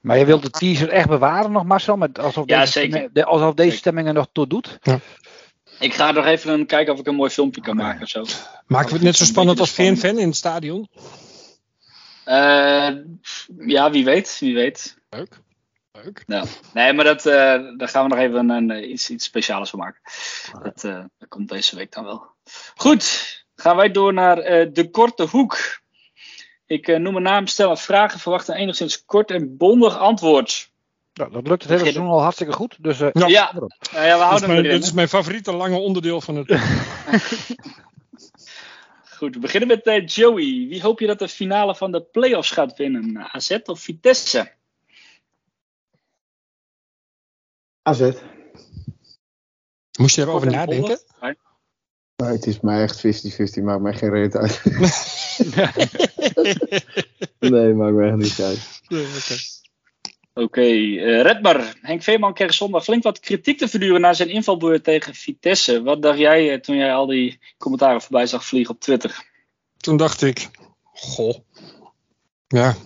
[0.00, 1.96] Maar je wilt de teaser echt bewaren nog, Marcel?
[1.96, 3.08] Met, alsof, Ja, deze zeker.
[3.12, 4.78] de- alsof deze stemming er nog toe doet?
[5.80, 8.24] Ik ga nog even kijken of ik een mooi filmpje kan maken of zo.
[8.66, 10.88] Maken we het net zo spannend als de VN-fan in het stadion?
[12.28, 12.90] Eh,
[13.66, 14.98] ja, wie weet, wie weet.
[15.10, 15.40] Leuk.
[15.92, 16.22] Leuk.
[16.26, 19.70] Nou, nee, maar dat, eh, daar gaan we nog even een, eh, iets, iets speciaals
[19.70, 20.00] van maken.
[20.62, 22.26] Dat, eh, dat komt deze week dan wel.
[22.76, 25.80] Goed, gaan wij door naar eh, de korte hoek.
[26.66, 30.70] Ik noem een naam, stel een vraag en verwacht een enigszins kort en bondig antwoord.
[31.12, 32.76] Nou, dat lukt het hele seizoen al hartstikke goed.
[32.80, 33.26] Dus eh, Ja.
[33.26, 34.78] Ja, nou ja, we is, houden hem mijn, erin.
[34.78, 36.48] dat is mijn favoriete lange onderdeel van het.
[39.18, 40.66] Goed, we beginnen met eh, Joey.
[40.68, 43.32] Wie hoop je dat de finale van de playoffs gaat winnen?
[43.32, 44.52] AZ of Vitesse?
[47.82, 48.12] AZ.
[49.98, 50.98] Moest je erover nadenken?
[52.16, 53.06] Maar het is mij echt
[53.60, 54.62] 50-50, maakt mij geen reet uit.
[57.52, 58.80] nee, maakt mij echt niet uit.
[58.88, 59.36] Nee, oké.
[60.38, 61.74] Oké, eh, Redbar.
[61.80, 65.82] Henk Veerman kreeg zondag flink wat kritiek te verduren na zijn invalbeurt tegen Vitesse.
[65.82, 69.24] Wat dacht jij eh, toen jij al die commentaren voorbij zag vliegen op Twitter?
[69.76, 70.48] Toen dacht ik,
[70.82, 71.34] goh.
[72.48, 72.76] Ja,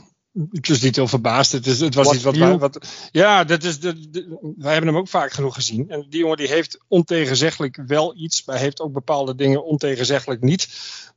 [0.50, 1.52] ik was niet heel verbaasd.
[1.52, 4.72] Het, is, het was Wat iets wat, wij, wat Ja, dat is de, de- wij
[4.72, 5.90] hebben hem ook vaak genoeg gezien.
[5.90, 10.68] En die jongen die heeft ontegenzeggelijk wel iets, maar heeft ook bepaalde dingen ontegenzeggelijk niet.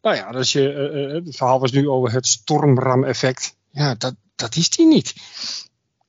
[0.02, 3.56] Nou ja, als je, eh, eh, het verhaal was nu over het stormram-effect.
[3.72, 5.14] Ja, dat, dat is die niet.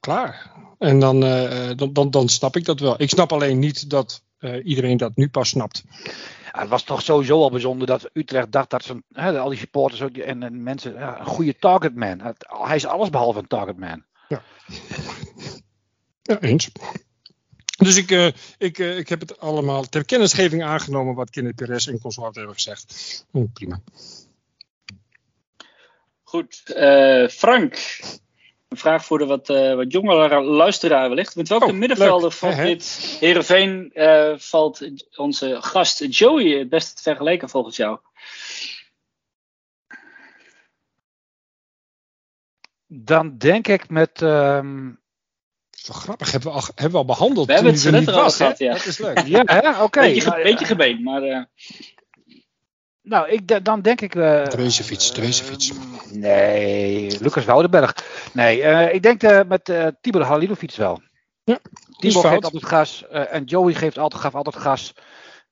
[0.07, 0.51] Klaar.
[0.79, 3.01] En dan, eh, dan, dan, dan snap ik dat wel.
[3.01, 5.83] Ik snap alleen niet dat eh, iedereen dat nu pas snapt.
[6.53, 9.59] Ja, het was toch sowieso al bijzonder dat Utrecht dacht dat ze, hè, al die
[9.59, 12.21] supporters ook, en, en mensen, ja, een goede targetman.
[12.21, 14.05] Het- Hij is alles behalve een targetman.
[16.23, 16.71] Ja, eens.
[17.79, 18.27] Dus ik, eh,
[18.59, 23.25] ik, ik heb het allemaal ter kennisgeving aangenomen wat Kenneth Perez en consort hebben gezegd.
[23.31, 23.81] Hm, prima.
[26.23, 28.01] Goed, eh, Frank.
[28.69, 31.37] Een vraag voor de wat, eh, wat jongere luisteraar wellicht.
[31.37, 37.03] Met welke Oh, middenvelder van dit Heerenveen eh, valt onze gast Joey het beste te
[37.03, 37.99] vergelijken volgens jou?
[42.87, 44.15] Dan denk ik met.
[44.15, 48.31] toch grappig, hebben we al, hebben we al behandeld We hebben het er net al
[48.31, 48.73] gehad, ja.
[48.73, 49.19] Dat is leuk.
[49.27, 50.01] ja, oké.
[50.01, 51.43] beetje, ge- Nou, beetje gemeen, maar eh,
[53.09, 54.15] Nou, ik, dan denk ik.
[54.15, 55.71] eh Drezefiets, Drezefiets.
[55.71, 57.95] ehm, nee, Lucas Woudenberg.
[58.33, 61.01] Nee, eh, ik denk eh, met eh Tibor Halilovic wel.
[61.45, 61.59] Ja,
[61.99, 64.93] Tibor geeft altijd gas eh, en Joey geeft altijd, gaf altijd gas.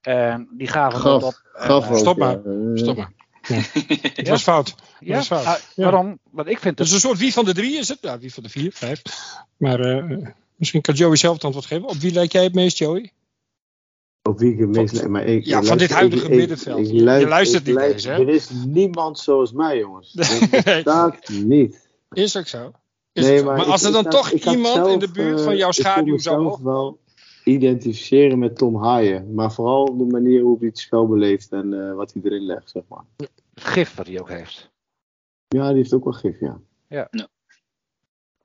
[0.00, 1.40] En die gaven Gaf, op.
[1.52, 2.34] Gaf eh, ook, stop maar.
[2.44, 3.12] Eh, Stop maar.
[3.42, 3.54] Ja.
[4.14, 4.30] Het Ja?
[4.30, 4.74] was fout.
[5.00, 5.44] Ja, Dat is fout.
[5.46, 5.82] Ah, Ja.
[5.82, 6.18] waarom?
[6.30, 6.96] Want ik vind Dat het.
[6.96, 7.98] is een soort wie van de drie is het?
[8.00, 9.02] Ja, wie van de vier, vijf.
[9.56, 10.26] Maar eh,
[10.56, 11.88] misschien kan Joey zelf het antwoord geven.
[11.88, 13.12] Op wie lijkt jij het meest, Joey?
[14.28, 14.98] Op wie ik het meest...
[15.00, 16.78] Van- maar ik, ja, van dit huidige middenveld.
[16.78, 18.26] ik Je- je luister- luistert niet luister- eens, hè?
[18.26, 20.12] Er is niemand zoals mij, jongens.
[20.14, 20.38] Nee.
[20.50, 21.88] Dat bestaat niet.
[22.12, 22.72] Is ook zo.
[23.12, 25.58] Is Nee, maar, ik- als er dan toch iemand zelf, in de buurt van eh,
[25.58, 27.00] jouw schaduw zou wel
[27.44, 29.34] identificeren met Tom Haaien.
[29.34, 32.70] Maar vooral de manier hoe hij het spel beleeft en eh, wat hij erin legt,
[32.70, 33.04] zeg maar.
[33.54, 34.70] gif wat hij ook heeft.
[35.48, 36.60] Ja, die heeft ook wel gif, ja.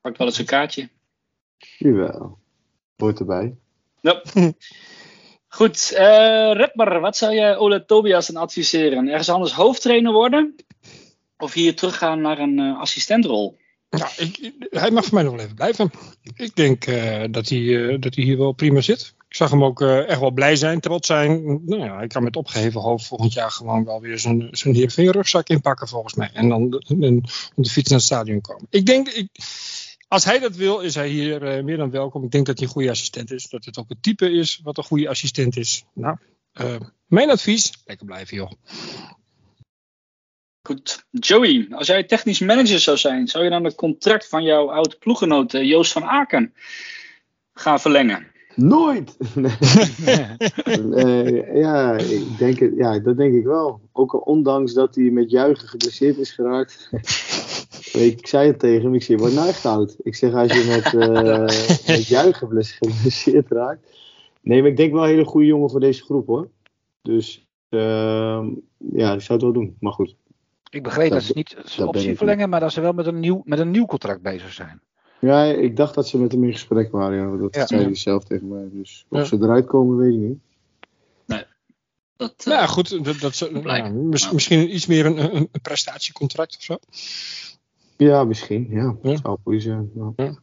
[0.01, 0.89] pakt wel eens een kaartje.
[1.77, 2.37] Jawel.
[2.95, 3.55] Hoort erbij.
[5.49, 5.89] Goed,
[6.53, 9.07] Redbar, wat zou jij Ole Tobias dan adviseren?
[9.07, 10.55] Ergens anders hoofdtrainer worden?
[11.37, 13.57] Of hier teruggaan naar een eh, assistentrol?
[13.89, 14.11] Nou,
[14.69, 15.91] hij mag voor mij nog wel even blijven.
[16.35, 19.15] Ik denk eh, dat, hij, dat hij hier wel prima zit.
[19.29, 21.61] Ik zag hem ook echt wel blij zijn, trots zijn.
[21.65, 25.47] Nou ja, hij kan met opgeheven hoofd volgend jaar gewoon wel weer zijn, zijn rugzak
[25.47, 26.29] inpakken volgens mij.
[26.33, 27.21] En dan om
[27.55, 28.67] de fiets naar het stadion komen.
[28.69, 29.29] Ik denk, ik,
[30.09, 32.23] als hij dat wil, is hij hier eh, meer dan welkom.
[32.23, 33.49] Ik denk dat hij een goede assistent is.
[33.49, 35.85] Dat het ook het type is wat een goede assistent is.
[35.93, 36.17] Nou,
[36.51, 38.51] eh, mijn advies, lekker blijven joh.
[40.61, 44.71] Goed, Joey, als jij technisch manager zou zijn, zou je dan het contract van jouw
[44.71, 46.53] oude ploeggenoot eh, Joost van Aken
[47.53, 48.27] gaan verlengen?
[48.55, 49.17] Nooit!
[50.83, 53.81] Nee, ja, ik denk het, ja, dat denk ik wel.
[53.91, 56.89] Ook al ondanks dat hij met juichen geblesseerd is geraakt.
[57.93, 59.95] Ik zei het tegen hem, ik zeg, je wordt nou echt oud.
[60.03, 63.87] Ik zeg, als je met, eh met juichen geblesseerd raakt.
[64.41, 66.49] Nee, maar ik denk wel een hele goede jongen voor deze groep hoor.
[67.01, 69.75] Dus ehm, ja, ik zou het wel doen.
[69.79, 70.15] Maar goed.
[70.69, 73.19] Ik begreep dat, Dat- ze niet zijn optie verlengen, maar dat ze wel met een
[73.19, 74.81] nieuw, met een nieuw contract bezig zijn.
[75.19, 77.17] Ja, ik dacht dat ze met hem in gesprek waren.
[77.31, 77.67] Ja, dat Ja.
[77.67, 78.67] zei hij zelf tegen mij.
[78.71, 79.23] Dus of Ja.
[79.25, 80.37] ze eruit komen, weet ik niet.
[82.17, 83.89] Dat, eh, Nou ja, goed, dat, dat, Ja.
[83.89, 86.77] misschien iets meer een, een, een prestatiecontract of zo.
[87.99, 88.67] Ja, misschien.
[88.69, 89.17] Ja, Ja.
[89.17, 89.91] zou goed zijn.
[90.15, 90.37] Ja.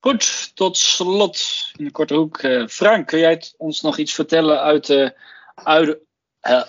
[0.00, 2.38] Goed, tot slot in de korte hoek.
[2.38, 5.16] Eh, Frank, kun jij het ons nog iets vertellen uit de
[5.54, 6.00] oude.
[6.40, 6.62] eh,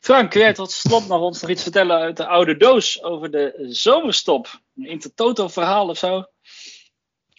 [0.00, 3.30] Frank, kun jij tot slot nog ons nog iets vertellen uit de oude doos over
[3.30, 4.60] de zomerstop?
[4.76, 6.24] Een intertoto verhaal of zo?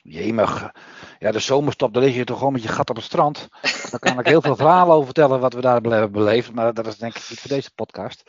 [0.04, 0.72] Jemig.
[1.20, 3.48] Ja, de zomerstop, daar lig je toch gewoon met je gat op het strand.
[3.92, 6.54] Daar kan ik heel veel verhalen over vertellen wat we daar hebben beleefd.
[6.54, 8.24] Maar dat is denk ik niet voor deze podcast.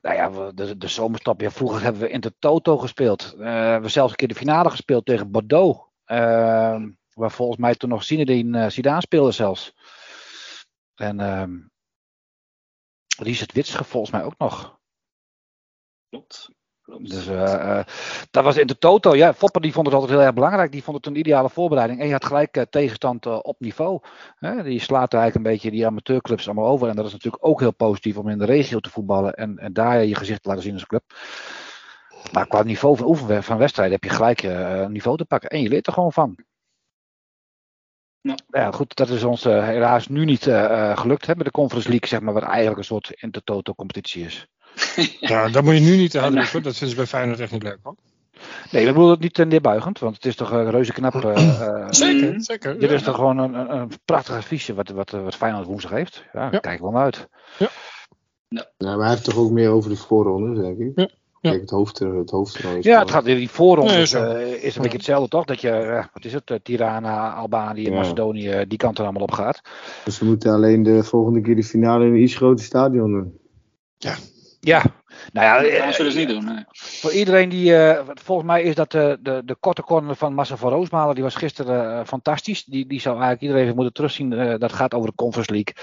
[0.00, 1.42] Nou ja, de, de zomerstap.
[1.44, 3.32] Vroeger hebben we in de Toto gespeeld.
[3.32, 5.88] Eh, we hebben zelfs een keer de finale gespeeld tegen Bordeaux.
[6.04, 9.74] Ehm, waar volgens mij toen nog Zinedine eh, Zidane speelde zelfs.
[10.94, 11.58] En ehm
[13.18, 14.78] Richard Witsche volgens mij ook nog.
[16.08, 16.50] Klopt.
[16.98, 17.84] Dus eh, eh,
[18.30, 19.14] dat was in de Toto.
[19.14, 20.72] Ja, Fopper die vond het altijd heel erg belangrijk.
[20.72, 22.00] Die vond het een ideale voorbereiding.
[22.00, 24.00] En je had gelijk eh, tegenstand op niveau.
[24.38, 24.62] Hè?
[24.62, 26.88] Die slaat eigenlijk een beetje die amateurclubs allemaal over.
[26.88, 29.34] En dat is natuurlijk ook heel positief om in de regio te voetballen.
[29.34, 31.02] En, en daar je gezicht te laten zien als club.
[32.32, 35.50] Maar qua niveau van oefenwerk van wedstrijden heb je gelijk een niveau te pakken.
[35.50, 36.36] En je leert er gewoon van.
[38.20, 38.34] Ja.
[38.48, 40.42] Ja, goed, dat is ons helaas nu niet
[40.94, 44.48] gelukt hè, met de Conference League, zeg maar, wat eigenlijk een soort intertoto-competitie is.
[45.20, 46.34] Ja, dat moet je nu niet roepen.
[46.62, 47.94] Dat vinden ze bij Feyenoord echt niet leuk hoor.
[48.70, 51.14] Nee, we bedoelen het niet eh, neerbuigend, want het is toch eh, reuze knap.
[51.24, 52.40] eh, eh, Zeker, Mm.
[52.40, 52.78] zeker.
[52.78, 52.94] Dit ja.
[52.96, 56.24] is toch gewoon een, een, een prachtig adviesje wat, wat, wat Feyenoord woensdag heeft.
[56.32, 56.58] Ja, daar Ja.
[56.58, 57.28] kijk ik wel naar uit.
[58.48, 60.92] Ja, maar hij heeft toch ook meer over de voorrondes, denk ik.
[60.94, 61.08] Ja,
[61.40, 61.50] ja.
[61.50, 64.82] Kijk, het, hoofd, het is Ja, het gaat in die voorronde Nee, is, eh, een
[64.82, 65.44] beetje hetzelfde toch?
[65.44, 67.94] Dat je, wat is het, Tirana, Albanië, Ja.
[67.94, 69.60] Macedonië, die kant er allemaal op gaat.
[70.04, 73.38] Dus we moeten alleen de volgende keer de finale in een iets groter stadion doen.
[73.96, 74.14] Ja,
[74.60, 76.44] nou ja, Dat eh, gaan ze dus niet doen.
[76.44, 76.64] nee.
[76.72, 80.56] Voor iedereen die, eh, volgens mij is dat de, de, de korte corner van Massa
[80.56, 82.64] van Roosmalen, die was gisteren eh, fantastisch.
[82.64, 84.32] Die, die zou eigenlijk iedereen even moeten terugzien.
[84.32, 85.74] Eh, dat gaat over de Conference League.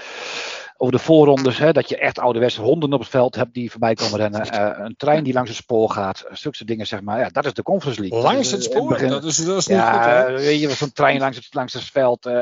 [0.80, 3.94] Over de voorrondes, hè, dat je echt ouderwetse honden op het veld hebt die voorbij
[3.94, 4.40] komen rennen.
[4.50, 6.24] Eh, een trein die langs het spoor gaat.
[6.30, 7.18] Zulke dingen, zeg maar.
[7.18, 8.20] Ja, dat is de Conference League.
[8.20, 10.92] Langs het eh, spoor, begin- dat is, dat is niet ja, goed weet je, zo'n
[10.92, 12.26] trein langs het, langs het veld.
[12.26, 12.32] eh,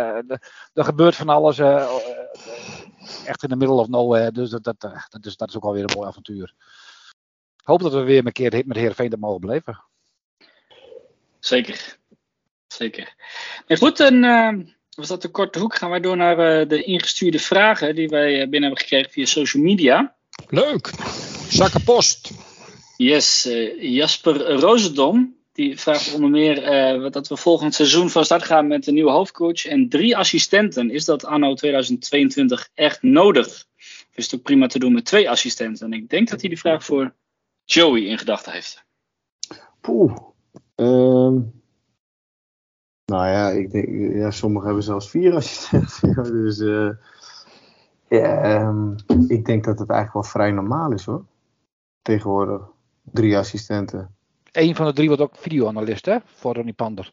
[0.74, 1.58] er gebeurt van alles.
[3.24, 4.32] Echt in the middle of nowhere.
[4.32, 6.54] Dus dat, dat, eh, dat, is, dat is ook alweer een mooi avontuur.
[7.56, 9.84] Ik hoop dat we weer een keer met Heerenveen dat mogen beleven.
[11.40, 11.98] Zeker.
[12.66, 13.14] Zeker.
[13.66, 14.52] Nee, goed, dan eh,
[14.90, 15.74] was dat de korte hoek.
[15.74, 19.24] Gaan wij door naar eh, de ingestuurde vragen die wij eh, binnen hebben gekregen via
[19.24, 20.14] social media.
[20.48, 20.90] Leuk.
[21.48, 22.30] Zakken post.
[22.96, 23.48] Yes,
[23.80, 25.36] Jasper Rozendom.
[25.56, 29.10] Die vraagt onder meer wat- dat we volgend seizoen van start gaan met een nieuwe
[29.10, 30.90] hoofdcoach en drie assistenten.
[30.90, 33.46] Is dat anno 2022 echt nodig?
[33.46, 35.86] Of is het ook prima te doen met twee assistenten?
[35.92, 37.14] En ik denk dat hij die vraag voor
[37.64, 38.84] Joey in gedachten heeft.
[39.80, 40.16] Poeh.
[40.74, 41.40] Ehm,
[43.04, 46.22] nou ja, ik denk, ja, sommigen hebben zelfs vier assistenten.
[46.42, 46.60] Dus
[48.08, 48.92] ehm,
[49.28, 51.24] ik denk dat het eigenlijk wel vrij normaal is hoor.
[52.02, 52.62] Tegenwoordig.
[53.02, 54.15] Drie assistenten.
[54.56, 56.16] Eén van de drie wordt ook videoanalist, hè?
[56.24, 57.12] Voor Ronnie Pander.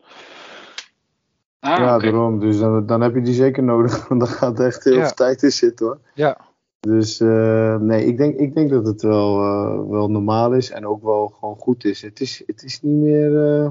[1.59, 2.39] Ah, ja, daarom.
[2.39, 4.01] Dus dan, dan heb je die zeker nodig.
[4.07, 5.03] Want dan gaat echt heel Ja.
[5.05, 5.99] veel tijd in zitten hoor.
[6.13, 6.37] Ja.
[6.79, 10.87] Dus eh, nee, ik denk, ik denk dat het wel, eh, wel normaal is en
[10.87, 12.01] ook wel gewoon goed is.
[12.01, 13.45] Het is, het is niet meer.
[13.61, 13.69] eh,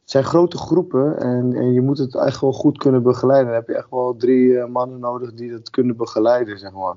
[0.00, 3.46] het zijn grote groepen en, en je moet het echt wel goed kunnen begeleiden.
[3.46, 6.94] Dan heb je echt wel drie mannen nodig die dat kunnen begeleiden, zeg maar.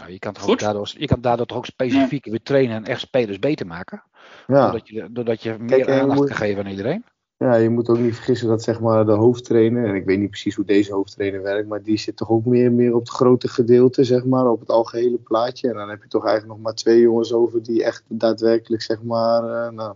[0.00, 2.84] Nou, je kan, toch ook daardoor, je kan daardoor toch ook specifiek weer trainen en
[2.84, 4.02] echt spelers beter maken.
[4.46, 7.04] Ja, Doordat, je, doordat je meer Kijk, aandacht moet- kan geven aan iedereen.
[7.36, 10.30] ja, je moet ook niet vergissen dat zeg maar de hoofdtrainer, en ik weet niet
[10.30, 13.48] precies hoe deze hoofdtrainer werkt, maar die zit toch ook meer, meer op het grote
[13.48, 15.68] gedeelte, zeg maar, op het algehele plaatje.
[15.68, 19.02] En dan heb je toch eigenlijk nog maar twee jongens over die echt daadwerkelijk, zeg
[19.02, 19.94] maar, eh, nou,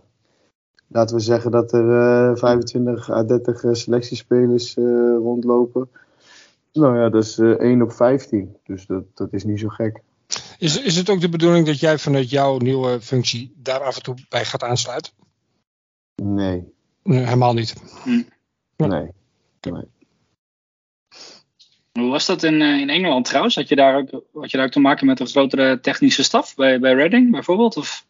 [0.87, 1.89] laten we zeggen dat er
[2.29, 4.83] eh 25 à 30 eh, selectiespelers eh,
[5.17, 5.89] rondlopen.
[6.73, 8.57] Nou ja, dat is eh 1 op 15.
[8.63, 10.01] Dus dat, dat is niet zo gek.
[10.57, 14.03] Is, is het ook de bedoeling dat jij vanuit jouw nieuwe functie daar af en
[14.03, 15.13] toe bij gaat aansluiten?
[16.23, 17.75] Nee, Nee, helemaal niet.
[18.75, 18.87] Ja.
[18.87, 19.09] nee.
[21.91, 23.55] Hoe was dat in, eh, in Engeland trouwens?
[23.55, 26.55] Had je, daar ook, had je daar ook te maken met een grotere technische staf
[26.55, 27.77] bij, bij Reading bijvoorbeeld?
[27.77, 28.05] Of?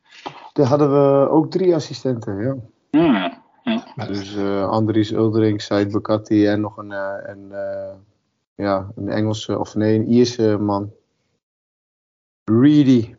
[0.54, 2.56] Daar hadden we ook drie assistenten, ja.
[3.02, 3.34] Ah,
[3.64, 4.06] ja.
[4.06, 7.94] Dus eh Andries Uldering, Said Bakati en nog een, eh, een, eh,
[8.62, 10.92] ja, een Engelse, of nee, een Ierse man.
[12.44, 13.16] Reedy,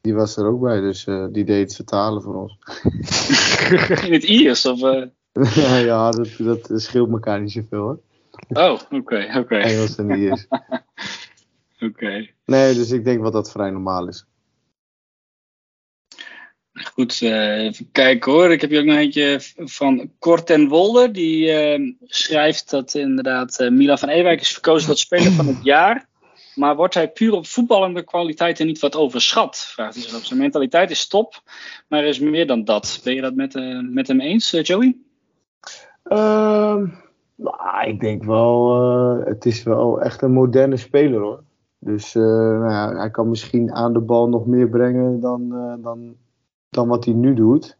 [0.00, 2.58] die was er ook bij, dus eh, die deed het vertalen voor ons.
[4.06, 4.66] In het Iers?
[4.66, 5.06] Of, eh?
[5.84, 8.00] ja, dat, dat scheelt elkaar niet zoveel hoor.
[8.48, 9.56] Oh, oké, oké.
[9.56, 10.46] Engels en Iers.
[11.80, 12.28] Oké.
[12.44, 14.26] Nee, dus ik denk wel dat vrij normaal is.
[16.84, 18.50] Goed, eh, even kijken hoor.
[18.50, 21.10] Ik heb hier ook nog eentje van Cor ten Wolde.
[21.10, 25.64] Die eh, schrijft dat inderdaad eh, Milan van Ewijk is verkozen tot speler van het
[25.64, 26.08] jaar.
[26.54, 29.56] Maar wordt hij puur op voetballende kwaliteiten niet wat overschat?
[29.56, 30.24] Vraagt hij zich af.
[30.24, 31.42] Zijn mentaliteit is top,
[31.88, 33.00] maar er is meer dan dat.
[33.04, 33.54] Ben je dat met,
[33.90, 34.96] met hem eens, Joey?
[36.02, 36.86] Ehm,
[37.34, 38.80] nou, ik denk wel,
[39.24, 41.42] het is wel echt een moderne speler hoor.
[41.78, 45.48] Dus nou ja, hij kan misschien aan de bal nog meer brengen dan,
[45.82, 46.16] dan,
[46.76, 47.76] dan wat hij nu doet.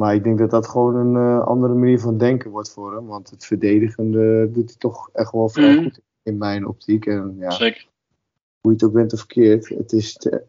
[0.00, 3.06] Maar ik denk dat dat gewoon een eh, andere manier van denken wordt voor hem.
[3.06, 5.82] Want het verdedigende doet hij toch echt wel vrij Mhm.
[5.82, 7.06] goed in mijn optiek.
[7.06, 7.86] En ja, Zeker.
[8.60, 10.44] hoe je het ook bent of verkeerd, het is te-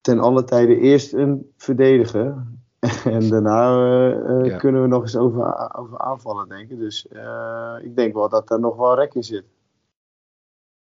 [0.00, 2.46] ten alle tijde eerst een verdediger.
[3.04, 4.56] En daarna eh, eh, Ja.
[4.56, 6.78] kunnen we nog eens over, over aanvallen denken.
[6.78, 9.44] Dus eh, ik denk wel dat er nog wel rek in zit.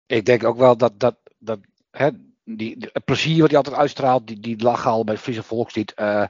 [0.05, 1.59] Ik denk ook wel dat, dat, dat
[1.91, 2.09] hè,
[2.43, 5.93] die, het plezier wat hij altijd uitstraalt, die, die lach al bij het Friese volkslied,
[5.93, 6.25] eh,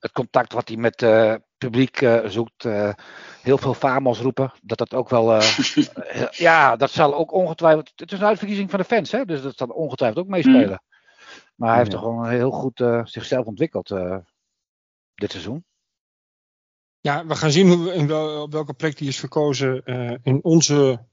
[0.00, 2.92] het contact wat hij met het publiek eh, zoekt, eh,
[3.42, 5.40] heel veel famos roepen, dat dat ook wel,
[6.30, 9.56] ja, dat zal ook ongetwijfeld, het is een uitverkiezing van de fans, hè, dus dat
[9.56, 10.82] zal ongetwijfeld ook meespelen.
[11.54, 11.96] Maar hij heeft Ja.
[11.98, 14.16] toch gewoon heel goed eh, zichzelf ontwikkeld eh,
[15.14, 15.64] dit seizoen.
[17.00, 20.14] Ja, we gaan zien hoe, we- in wel, op welke plek die is verkozen eh,
[20.22, 21.04] in onze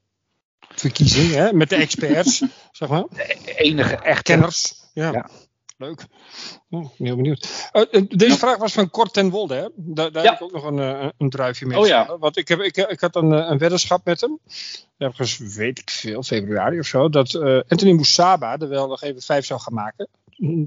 [0.76, 1.32] verkiezing.
[1.34, 3.05] Hè, met de experts, zeg maar.
[3.45, 4.74] Enige echte Kenners.
[4.93, 5.11] Ja.
[5.11, 5.30] Ja.
[5.78, 6.05] Leuk.
[6.69, 7.69] Oh, ik ben heel benieuwd.
[7.72, 9.55] Eh, eh, deze vraag was van Kort ten Wolde.
[9.55, 9.67] Hè?
[9.76, 10.30] Daar, daar Ja.
[10.30, 11.80] heb ik ook nog een, eh, een druifje mee.
[11.80, 12.17] Oh ja.
[12.17, 14.39] Want ik, heb, ik, ik had een, een weddenschap met hem.
[14.97, 17.09] Ergens, weet ik veel, februari of zo.
[17.09, 17.36] Dat
[17.67, 20.07] Anthony Moussaba er wel nog even vijf zou gaan maken.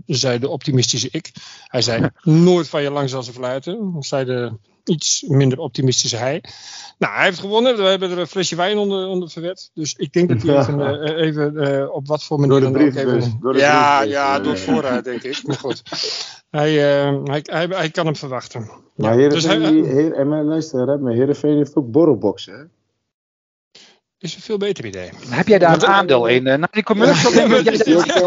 [0.07, 1.33] Zei de optimistische ik.
[1.67, 3.97] Hij zei nooit van je lang zal ze fluiten.
[3.99, 4.53] Zei de
[4.85, 6.45] iets minder optimistische hij.
[6.99, 7.77] Nou, hij heeft gewonnen.
[7.77, 9.71] We hebben er een flesje wijn onder, onder verwet.
[9.75, 12.79] Dus ik denk dat hij even, eh, even eh, op wat voor manier Door de
[12.79, 13.39] dan ook brievenbus, even...
[13.41, 15.47] door de ja, ja, eh, door vooruit denk ik.
[15.47, 15.83] Maar goed.
[16.55, 18.71] Hij, hij, hij, hij kan hem verwachten.
[18.95, 22.55] Maar Ja, Heerenveen, dus hij, Heer, en mijn luister, Heerenveen heeft ook borrelboxen.
[22.55, 22.65] Hè?
[24.25, 25.11] Is een veel beter idee.
[25.29, 26.47] Heb jij daar Want, een eh, aandeel in?
[26.47, 28.27] Eh, Na die commercial denk ik dat jij daar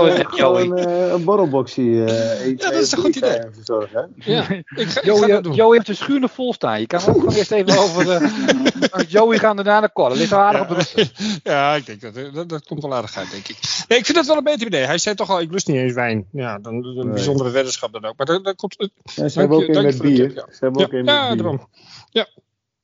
[0.55, 2.03] een eh, eh, een borrelboxie.
[2.05, 3.39] eh één, dat is een goed idee.
[3.51, 4.13] verzorgen?
[4.15, 5.53] Ja, ik ga, ik ga Joey, dat doen.
[5.53, 6.79] Joey heeft de schuur vol staan.
[6.79, 8.29] Je kan ook gewoon eerst even over de...
[9.07, 10.09] Joey gaan daarna naar Cor.
[10.09, 11.07] Dat ligt wel aardig op de.
[11.51, 13.57] Ja, ik denk dat, dat dat komt wel aardig uit, denk ik.
[13.87, 14.83] Nee, ik vind dat wel een beter idee.
[14.85, 16.27] Hij zei toch al, ik lust niet eens wijn.
[16.31, 17.05] Ja, dan een Nee.
[17.13, 18.17] bijzondere weddenschap dan ook.
[18.17, 18.75] Maar dat, dat komt...
[18.77, 20.27] Ja, ze Dank hebben je- ook een dank je met voor de bier.
[20.27, 20.45] tip, ja.
[20.53, 21.67] Ze hebben ook Ja, een met ja daarom.
[22.09, 22.27] Ja,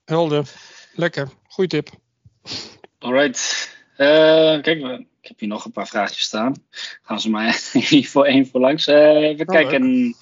[0.05, 0.47] helder.
[0.95, 1.27] Lekker.
[1.47, 1.89] Goeie tip.
[3.03, 3.69] Alright.
[3.95, 4.79] Eh, kijk,
[5.21, 6.53] ik heb hier nog een paar vraagjes staan.
[7.01, 8.87] Gaan ze maar één voor één voor langs.
[8.87, 10.15] Eh, even Oh, kijken.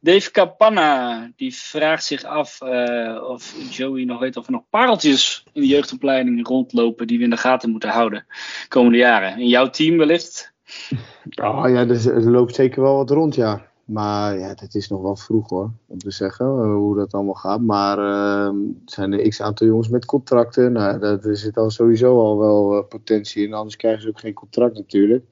[0.00, 5.44] Dave Capanna, die vraagt zich af eh, of Joey nog weet of er nog pareltjes
[5.52, 9.38] in de jeugdopleiding rondlopen die we in de gaten moeten houden de komende jaren.
[9.38, 10.52] In jouw team wellicht?
[11.34, 13.70] Ah ja, er loopt zeker wel wat rond, ja.
[13.86, 17.34] Maar ja, het is nog wel vroeg hoor, om te zeggen eh, hoe dat allemaal
[17.34, 17.60] gaat.
[17.60, 20.72] Maar er zijn er x aantal jongens met contracten.
[20.72, 24.20] Nou, daar er zit al sowieso al wel eh, potentie in, anders krijgen ze ook
[24.20, 25.24] geen contract natuurlijk.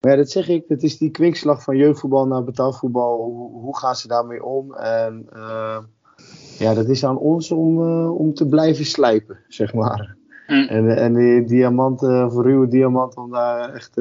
[0.00, 3.22] Maar ja, dat zeg ik, dat is die kwinkslag van jeugdvoetbal naar betaalvoetbal.
[3.22, 4.74] Hoe, hoe gaan ze daarmee om?
[4.74, 5.78] En eh,
[6.58, 7.78] ja, dat is aan ons om,
[8.08, 10.16] om te blijven slijpen, zeg maar.
[10.46, 10.52] Hm.
[10.52, 13.94] En, en die diamanten, of ruwe diamanten, om daar echt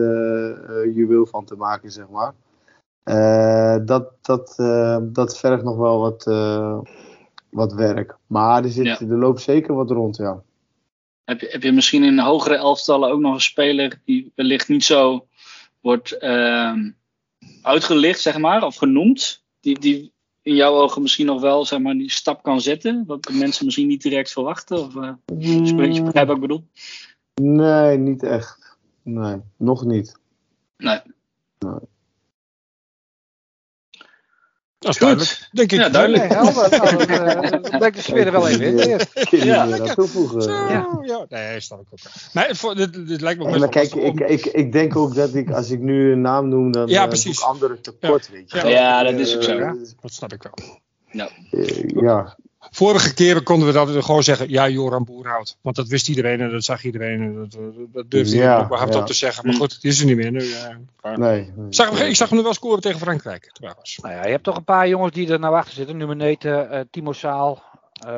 [0.93, 2.33] juweel van te maken, zeg maar.
[3.03, 6.79] Eh, dat, dat, eh, dat vergt nog wel wat, eh,
[7.49, 8.17] wat werk.
[8.27, 8.99] Maar er, zit, Ja.
[8.99, 10.41] er loopt zeker wat rond, ja.
[11.23, 14.83] Heb je, heb je misschien in hogere elftallen ook nog een speler die wellicht niet
[14.83, 15.27] zo
[15.81, 16.91] wordt ehm,
[17.61, 19.43] uitgelicht, zeg maar, of genoemd?
[19.59, 23.23] Die, die in jouw ogen misschien nog wel zeg maar, die stap kan zetten, wat
[23.23, 24.77] de mensen misschien niet direct verwachten?
[24.77, 24.91] Of,
[25.63, 26.67] spreek je begrijp wat ik bedoel?
[27.41, 28.77] Nee, niet echt.
[29.03, 30.19] Nee, nog niet.
[30.77, 30.99] Nee.
[34.79, 35.79] Dat is duidelijk, denk ik.
[35.79, 36.29] Ja, duidelijk.
[36.29, 36.69] Nee, helder.
[36.69, 38.99] Nou, dat, eh, dat blijkt de sfeer er wel even in.
[39.45, 39.61] Ja.
[39.61, 40.41] aan toevoegen.
[40.41, 40.99] Zo, Ja.
[41.05, 41.25] ja.
[41.29, 41.99] Nee, snap ik ook.
[42.03, 42.11] wel.
[42.33, 44.95] Maar voor, dit, dit lijkt me ook best maar wel kijk, ik, ik, ik denk
[44.95, 47.41] ook dat ik, als ik nu een naam noem, dan Ja, eh, precies.
[47.43, 48.57] anderen tekort, weet je.
[48.57, 48.67] Ja.
[48.67, 49.57] Ja, dat is ook zo.
[49.57, 49.71] Eh,
[50.01, 50.53] Dat snap ik wel.
[51.51, 55.57] eh, ja, Vorige keren konden we dat gewoon zeggen, ja, Joran Boerhout.
[55.61, 57.21] Want dat wist iedereen en dat zag iedereen.
[57.21, 57.51] En dat,
[57.93, 59.03] dat, durfde Ja, iedereen ook maar hardop ja.
[59.05, 59.45] te zeggen.
[59.45, 59.59] Maar Hm.
[59.59, 60.51] goed, het is er niet meer nu.
[60.51, 61.51] eh, nee.
[61.55, 61.67] nee.
[61.69, 63.97] Zag, hem- ik zag hem nu wel scoren tegen Frankrijk, trouwens.
[64.01, 65.97] Nou ja, je hebt toch een paar jongens die er naar achter zitten.
[65.97, 67.63] Numeneten, eh Timo Saal.
[67.93, 68.11] eh,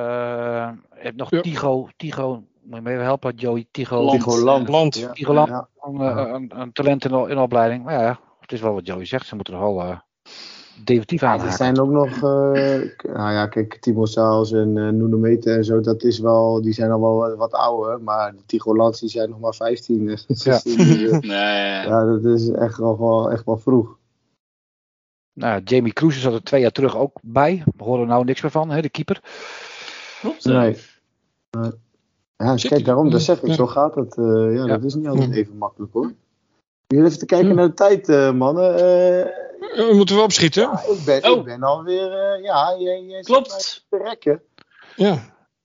[0.96, 1.42] je hebt nog Ja.
[1.42, 1.88] Tigo.
[1.98, 3.66] Tigo, moet je me even helpen, Joey.
[3.72, 4.02] Tigo.
[4.04, 4.20] Land.
[4.24, 4.68] Tigo Land.
[4.70, 4.96] Land.
[4.98, 5.12] Ja.
[5.12, 5.50] Tigo Land.
[5.50, 5.68] Ja.
[5.82, 6.00] Een,
[6.34, 7.84] een, een talent in, in opleiding.
[7.84, 9.28] Maar ja, het is wel wat Joey zegt.
[9.28, 9.98] Ze moeten er wel eh,
[10.84, 11.58] definitief Ja, er aanhaken.
[11.58, 12.22] zijn ook nog, eh,
[13.14, 16.74] nou ja, kijk, Timo Saals en uh, Nuno Mete en zo, dat is wel, die
[16.74, 20.10] zijn al wel wat, wat ouder, maar de Tigolands die zijn nog maar 15.
[20.10, 21.88] eh, 16, dus, eh, Nee.
[21.88, 23.98] ja, dat is echt nog wel, echt wel vroeg.
[25.34, 27.64] Nou, Jamie Cruise zat er twee jaar terug ook bij.
[27.78, 29.22] We horen er nou niks meer van, hè, de keeper.
[30.22, 30.46] Klopt.
[30.46, 30.78] Nee.
[32.38, 33.54] Ja, kijk, daarom, dat zeg ik, Ja.
[33.54, 34.18] zo gaat het.
[34.18, 34.66] eh, ja, Ja.
[34.66, 35.36] dat is niet altijd Ja.
[35.36, 36.12] even makkelijk hoor.
[36.92, 37.54] Jullie even te kijken Ja.
[37.54, 38.76] naar de tijd, eh, mannen.
[38.80, 40.62] Eh, Eh, moeten we opschieten?
[40.62, 41.38] ja, ik, ben, Oh.
[41.38, 43.86] ik ben alweer, eh ja, jij, jij Klopt.
[43.90, 44.42] te rekken.
[44.96, 45.18] Ja.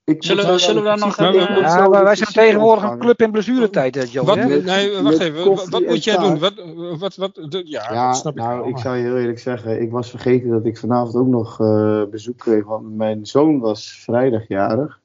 [0.04, 2.98] Ik Zullen we- zullen we dan nog een, eh, Ja, maar wij zijn tegenwoordig een
[2.98, 4.26] club in blessuretijd, Joey.
[4.26, 4.36] Wat?
[4.36, 5.44] Met- nee, wacht met even.
[5.70, 6.28] Wat moet jij taart.
[6.28, 6.38] doen?
[6.38, 6.54] Wat,
[6.98, 8.68] wat, wat, de- ja, Ja, dat snap ik nou, wel.
[8.68, 12.02] ik zou je heel eerlijk zeggen, ik was vergeten dat ik vanavond ook nog eh,
[12.10, 15.00] bezoek kreeg, want mijn zoon was vrijdagjarig.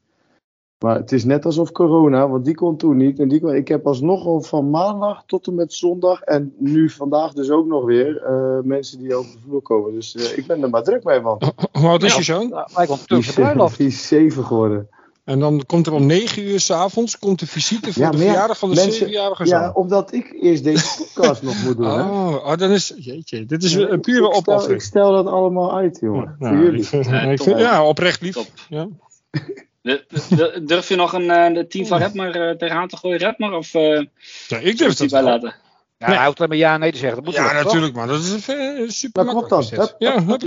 [0.81, 3.19] Maar het is net alsof corona, want die kon toen niet.
[3.19, 6.21] En die kon, ik heb alsnog al van maandag tot en met zondag.
[6.21, 9.93] En nu vandaag dus ook nog weer eh, mensen die over de vloer komen.
[9.93, 11.41] Dus eh, ik ben er maar druk mee, man.
[11.71, 12.17] Hoe oud is Ja.
[12.17, 12.49] je zoon?
[12.49, 13.77] Nou, lijkt wel een Die Turkse is, bruiloft.
[13.77, 14.87] die is zeven geworden.
[15.23, 18.57] En dan komt er om 9 uur s'avonds komt de visite voor Ja, de verjaardag
[18.59, 19.59] van de mensen- zevenjarige zoon.
[19.59, 21.85] Ja, omdat ik eerst deze podcast nog moet doen.
[21.85, 22.01] Hè?
[22.01, 22.93] Oh, oh, dan is.
[22.97, 24.79] Jeetje, dit is Ja, een ik- pure ik stel, opoffering.
[24.81, 26.35] ik stel dat allemaal uit, jongen.
[26.39, 26.81] Nou, voor jullie.
[26.81, 27.47] ik vind- Ja, ik top.
[27.47, 28.33] vind- ja, oprecht lief.
[28.33, 28.47] Top.
[28.69, 28.87] Ja.
[29.81, 33.17] De- de- Durf je nog een eh, de team van Redmar eh, tegenaan te gooien,
[33.17, 33.53] Redmar?
[33.53, 34.05] Of eh
[34.47, 35.23] Ja, ik durf dat wel.
[35.23, 35.55] bijlaten?
[35.97, 37.15] Ja, hij hoeft alleen maar ja en nee te zeggen.
[37.15, 38.07] Dat moet Ja, natuurlijk, man.
[38.07, 39.75] Dat is eh, super kom op makkelijk.
[39.75, 39.89] dan.
[39.99, 40.45] Ja, oké.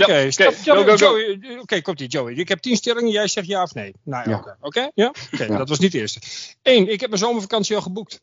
[1.47, 2.33] Ja, Oké, komt ie, Joey.
[2.33, 3.93] Ik heb tien stellingen, jij zegt ja of nee.
[4.03, 4.37] Nou, Ja.
[4.37, 4.57] oké.
[4.61, 5.13] Oké, ja?
[5.33, 5.57] Oké, Ja.
[5.57, 6.19] dat was niet de eerste.
[6.61, 8.21] Eén, ik heb mijn zomervakantie al geboekt.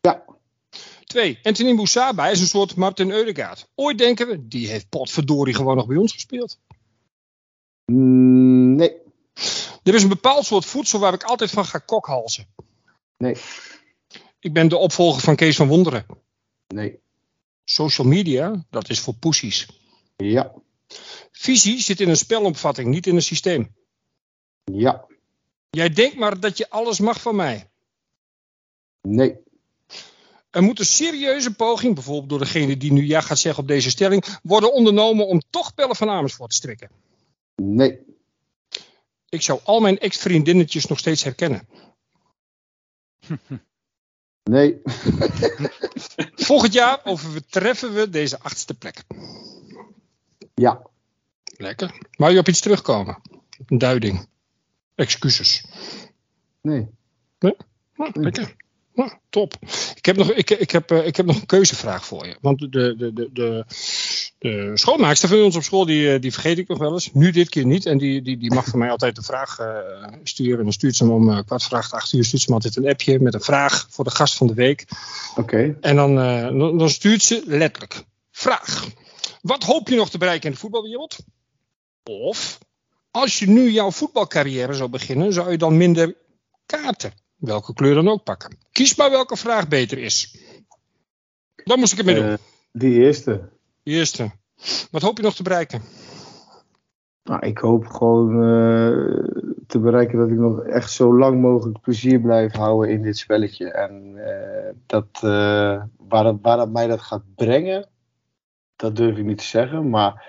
[0.00, 0.24] Ja.
[1.04, 3.68] Twee, Anthony Moussaba is een soort Martin Eudegaard.
[3.74, 6.58] Ooit denken we, die heeft potverdorie gewoon nog bij ons gespeeld.
[7.92, 8.92] Mm, nee,
[9.84, 12.46] Er is een bepaald soort voedsel waar ik altijd van ga kokhalzen.
[13.16, 13.36] nee,
[14.38, 16.06] Ik ben de opvolger van Kees van Wonderen.
[16.68, 17.02] nee.
[17.64, 19.68] Social media, dat is voor poesies.
[20.16, 20.52] Ja,
[21.30, 23.74] Visie zit in een spelopvatting, niet in een systeem.
[24.64, 25.06] ja,
[25.70, 27.70] Jij denkt maar dat je alles mag van mij.
[29.00, 29.36] nee,
[30.50, 33.90] Er moet een serieuze poging, bijvoorbeeld door degene die nu ja gaat zeggen op deze
[33.90, 36.90] stelling, worden ondernomen om toch Pelle van Amersfoort te strikken.
[37.54, 37.98] nee,
[39.34, 41.68] Ik zou al mijn ex-vriendinnetjes nog steeds herkennen.
[44.50, 44.80] nee,
[46.48, 49.04] Volgend jaar overtreffen we deze achtste plek.
[50.54, 50.82] ja,
[51.56, 52.08] Lekker.
[52.10, 53.20] Wou je op iets terugkomen?
[53.66, 54.28] Een duiding.
[54.94, 55.64] Excuses.
[56.60, 56.88] nee.
[57.38, 57.54] Nou,
[58.12, 58.56] lekker.
[58.94, 59.54] Nou, top.
[59.94, 62.36] Ik heb, nog, ik, ik, heb, eh, ik heb nog een keuzevraag voor je.
[62.40, 63.64] Want de, de, de, de,
[64.38, 67.10] de schoonmaakster van ons op school, die, eh, die vergeet ik nog wel eens.
[67.12, 67.86] Nu dit keer niet.
[67.86, 70.58] En die, die, die mag van mij altijd de vraag eh, sturen.
[70.58, 72.54] En dan stuurt ze hem om eh, kwart voor acht, acht uur, stuurt ze me
[72.54, 74.84] altijd een appje met een vraag voor de gast van de week.
[75.36, 75.76] Oké.
[75.80, 76.14] En dan,
[76.58, 78.04] dan, dan stuurt ze letterlijk.
[78.30, 78.86] Vraag.
[79.42, 81.16] Wat hoop je nog te bereiken in de voetbalwereld?
[82.02, 82.58] Of,
[83.10, 86.16] als je nu jouw voetbalcarrière zou beginnen, zou je dan minder
[86.66, 88.58] kaarten, welke kleur dan ook, pakken?
[88.72, 90.38] Kies maar welke vraag beter is.
[91.64, 92.24] Dan moest ik het mee doen.
[92.24, 92.34] Eh,
[92.72, 93.48] die eerste.
[93.82, 94.30] De eerste.
[94.90, 95.82] Wat hoop je nog te bereiken?
[97.22, 99.14] Nou, ik hoop gewoon eh,
[99.66, 103.70] te bereiken dat ik nog echt zo lang mogelijk plezier blijf houden in dit spelletje.
[103.70, 105.20] En eh, dat,
[106.08, 107.88] waar, dat, waar dat mij dat gaat brengen,
[108.76, 109.90] dat durf ik niet te zeggen.
[109.90, 110.26] Maar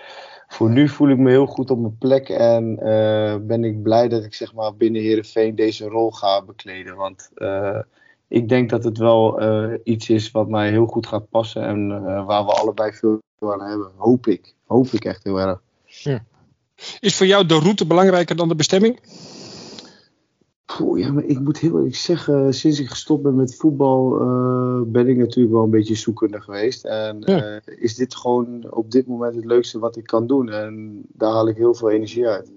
[0.56, 4.08] voor nu voel ik me heel goed op mijn plek en eh, ben ik blij
[4.08, 6.95] dat ik zeg maar binnen Heerenveen deze rol ga bekleden.
[6.95, 7.80] Want eh,
[8.28, 11.88] ik denk dat het wel eh, iets is wat mij heel goed gaat passen en
[12.26, 13.91] waar we allebei veel aan hebben.
[13.95, 14.53] Hoop ik.
[14.66, 15.62] Hoop ik echt heel erg.
[16.99, 18.99] Is voor jou de route belangrijker dan de bestemming?
[20.66, 24.82] Poeh, ja, maar ik moet heel eerlijk zeggen, sinds ik gestopt ben met voetbal, eh,
[24.91, 26.86] ben ik natuurlijk wel een beetje zoekende geweest.
[26.86, 27.41] En Ja.
[27.41, 30.49] eh, is dit gewoon op dit moment het leukste wat ik kan doen.
[30.49, 32.51] En daar haal ik heel veel energie uit.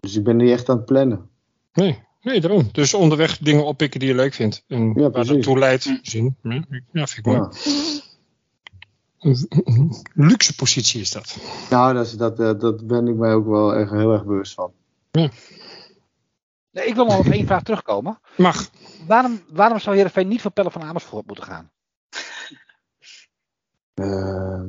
[0.00, 1.28] Dus ik ben niet echt aan het plannen.
[1.72, 2.68] Nee, nee, daarom.
[2.72, 4.64] Dus onderweg dingen oppikken die je leuk vindt.
[4.68, 5.96] En waar dat toe leidt, Hm.
[6.02, 6.36] zien.
[6.42, 7.38] Ja, ja, vind ik mooi.
[7.38, 9.34] Ja.
[10.14, 11.36] Luxe positie is dat.
[11.70, 14.54] Nou, dat, is, dat, eh, dat ben ik mij ook wel echt heel erg bewust
[14.54, 14.70] van.
[16.76, 18.18] Nee, ik wil nog op één vraag terugkomen.
[18.36, 18.70] Mag.
[19.06, 21.70] Waarom, waarom zou Heerenveen niet voor Pelle van Amersfoort moeten gaan?
[23.94, 24.62] Eh,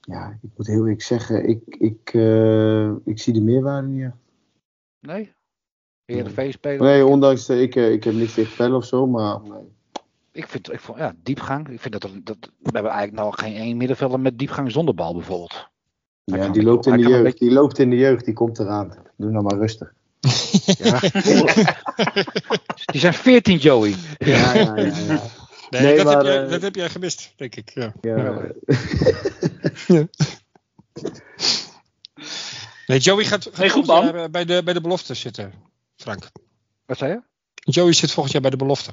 [0.00, 4.10] ja, ik moet heel eerlijk zeggen, ik, ik, eh, ik zie de meerwaarde niet.
[5.00, 5.32] Nee?
[6.04, 6.82] Heerenveen spelen?
[6.82, 9.72] Nee, ondanks dat ik, eh, ik heb niks tegen Pelle of zo, maar nee.
[10.32, 11.68] Ik vind, ik vond, ja, diepgang.
[11.68, 15.14] Ik vind dat, dat we hebben eigenlijk nog geen één middenvelder met diepgang zonder bal
[15.14, 15.68] bijvoorbeeld.
[16.24, 17.38] Hij Ja, die loopt in de jeugd.
[17.38, 18.94] Die loopt in de jeugd, die komt eraan.
[19.16, 19.94] Doe nou maar rustig.
[20.78, 21.00] Ja.
[22.92, 23.94] Die zijn 14, Joey.
[24.18, 24.74] Ja, ja, ja.
[24.76, 25.20] ja.
[25.70, 27.70] Nee, Nee, dat, maar, heb jij, eh, dat heb jij gemist, denk ik.
[27.74, 27.92] Ja.
[28.00, 28.42] ja.
[32.86, 34.14] Nee, Joey gaat, gaat Nee, goed, volgend man.
[34.14, 35.52] jaar, eh, bij, de, bij de belofte zitten,
[35.96, 36.30] Frank.
[36.86, 37.20] Wat zei je?
[37.72, 38.90] Joey zit volgend jaar bij de belofte.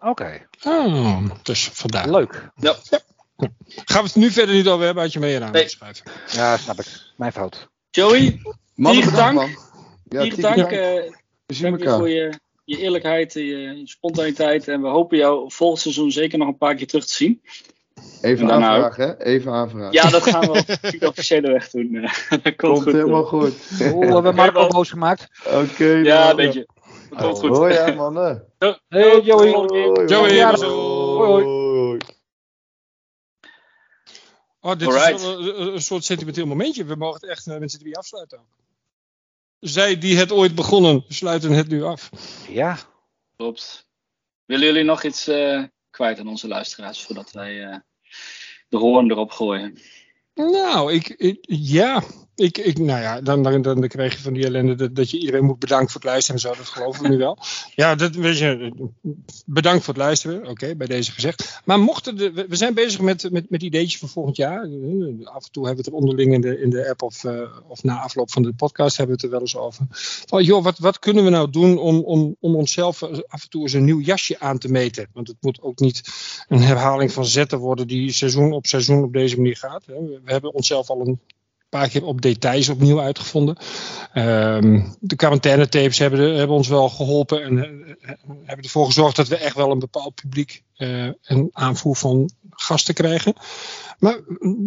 [0.00, 2.10] Oké, Oh, dus vandaar.
[2.10, 2.50] leuk.
[3.84, 5.68] Gaan we het nu verder niet over hebben, had je mee aan Nee.
[5.68, 6.04] schrijven.
[6.32, 6.86] Ja, snap ik.
[7.16, 7.68] Mijn fout.
[7.90, 8.40] Joey,
[8.74, 9.56] Mannen, bedankt, dank.
[9.56, 9.66] man.
[10.08, 10.56] Ja, hier dank.
[10.56, 10.70] dank.
[10.70, 10.78] eh,
[11.46, 12.32] We zien dank je voor je,
[12.64, 14.68] je eerlijkheid, je, je spontaniteit.
[14.68, 17.42] En we hopen jou volgend seizoen zeker nog een paar keer terug te zien.
[18.22, 19.24] Even En daarna aanvragen, hè?
[19.24, 19.92] Even aanvragen.
[19.92, 20.66] Ja, dat gaan we op
[21.00, 21.94] de officiële weg doen.
[21.94, 22.12] eh.
[22.30, 22.92] dat komt, Komt goed.
[22.92, 23.28] helemaal eh.
[23.28, 23.54] goed.
[23.80, 25.28] Oh, we hebben Marco boos gemaakt.
[25.46, 25.84] Oké.
[25.84, 26.30] Ja, nou.
[26.30, 26.66] een beetje.
[27.10, 27.56] Dat komt goed.
[27.56, 28.44] Hoi, hè, mannen.
[28.88, 29.50] Hey, Joey.
[29.52, 31.44] Hoi, Joey, hoi.
[31.44, 31.98] hoi.
[34.60, 35.14] Oh, dit Alright.
[35.14, 36.84] is wel een, soort sentimenteel momentje.
[36.84, 38.44] We mogen het echt, eh, mensen, weer afsluiten ook.
[39.60, 42.10] Zij die het ooit begonnen, sluiten het nu af.
[42.48, 42.78] Ja,
[43.36, 43.86] Klopt.
[44.44, 47.76] Willen jullie nog iets eh, kwijt aan onze luisteraars voordat wij eh,
[48.68, 49.78] de hoorn erop gooien?
[50.34, 52.02] Nou, ik, ik- ja.
[52.38, 55.44] Ik, ik, nou ja, dan, dan, dan krijg je van die ellende dat, je iedereen
[55.44, 56.56] moet bedanken voor het luisteren en zo.
[56.56, 57.38] Dat geloven we nu wel.
[57.74, 58.72] Ja, dat, weet je,
[59.46, 60.48] bedankt voor het luisteren.
[60.48, 61.60] Oké, bij deze gezegd.
[61.64, 64.60] Maar mochten de, we zijn bezig met, met, met ideetjes voor volgend jaar.
[65.24, 67.40] Af en toe hebben we het er onderling in de, in de app of, eh,
[67.68, 69.86] of na afloop van de podcast hebben we het er wel eens over.
[70.26, 73.62] Van, joh, wat, wat kunnen we nou doen om, om, om onszelf af en toe
[73.62, 75.08] eens een nieuw jasje aan te meten?
[75.12, 76.02] Want het moet ook niet
[76.48, 79.86] een herhaling van zetten worden die seizoen op seizoen op deze manier gaat.
[79.86, 79.94] hè.
[79.94, 81.20] We hebben onszelf al een
[81.68, 83.56] paar keer op details opnieuw uitgevonden.
[84.12, 89.16] Ehm, de quarantaine-tapes hebben, de- hebben ons wel geholpen en eh, eh, hebben ervoor gezorgd
[89.16, 93.34] dat we echt wel een bepaald publiek eh, en aanvoer van gasten krijgen.
[93.98, 94.20] Maar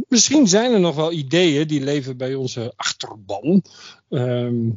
[0.08, 3.64] misschien zijn er nog wel ideeën die leven bij onze achterban.
[4.10, 4.70] ehm,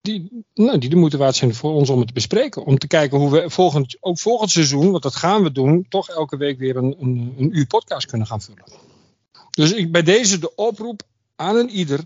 [0.00, 2.64] die, nou, die de moeite waard zijn voor ons om het te bespreken.
[2.64, 6.08] Om te kijken hoe we volgend, ook volgend seizoen, want dat gaan we doen, toch
[6.08, 8.64] elke week weer een, een, een uur podcast kunnen gaan vullen.
[9.50, 11.02] Dus ik, bij deze de oproep
[11.38, 12.00] aan een ieder.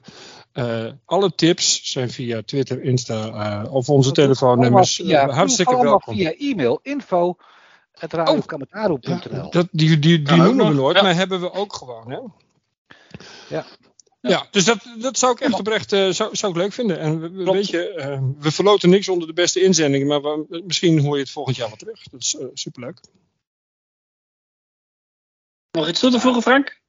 [0.53, 3.29] eh, alle tips zijn via Twitter, Insta
[3.65, 5.01] eh, of onze telefoonnummers.
[5.01, 6.15] Allemaal via, eh, hartstikke allemaal welkom.
[6.17, 7.37] via e-mail info
[9.51, 11.03] Dat, die die, die noemen we nooit, ja.
[11.03, 12.11] maar hebben we ook gewoon.
[12.11, 12.19] Hè?
[13.57, 13.67] Ja.
[14.21, 16.99] Ja, dus dat, dat zou ik echt oprecht eh, zou, zou ik leuk vinden.
[16.99, 21.01] En we, we- weet je, we verloten niks onder de beste inzendingen, maar we- misschien
[21.01, 22.03] hoor je het volgend jaar wel terug.
[22.03, 23.01] Dat is superleuk.
[25.71, 26.81] Nog iets toe te voegen, Frank?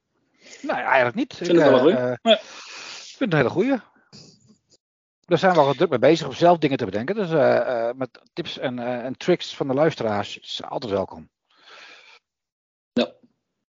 [0.64, 1.34] Nee, eigenlijk niet.
[1.34, 1.96] vind het wel een goeie.
[1.96, 2.32] eh, Ja.
[2.32, 3.76] ik vind het een hele goeie.
[5.26, 7.14] Daar zijn we al druk mee bezig om zelf dingen te bedenken.
[7.14, 11.28] Dus eh, eh, met tips en, eh, en tricks van de luisteraars is altijd welkom.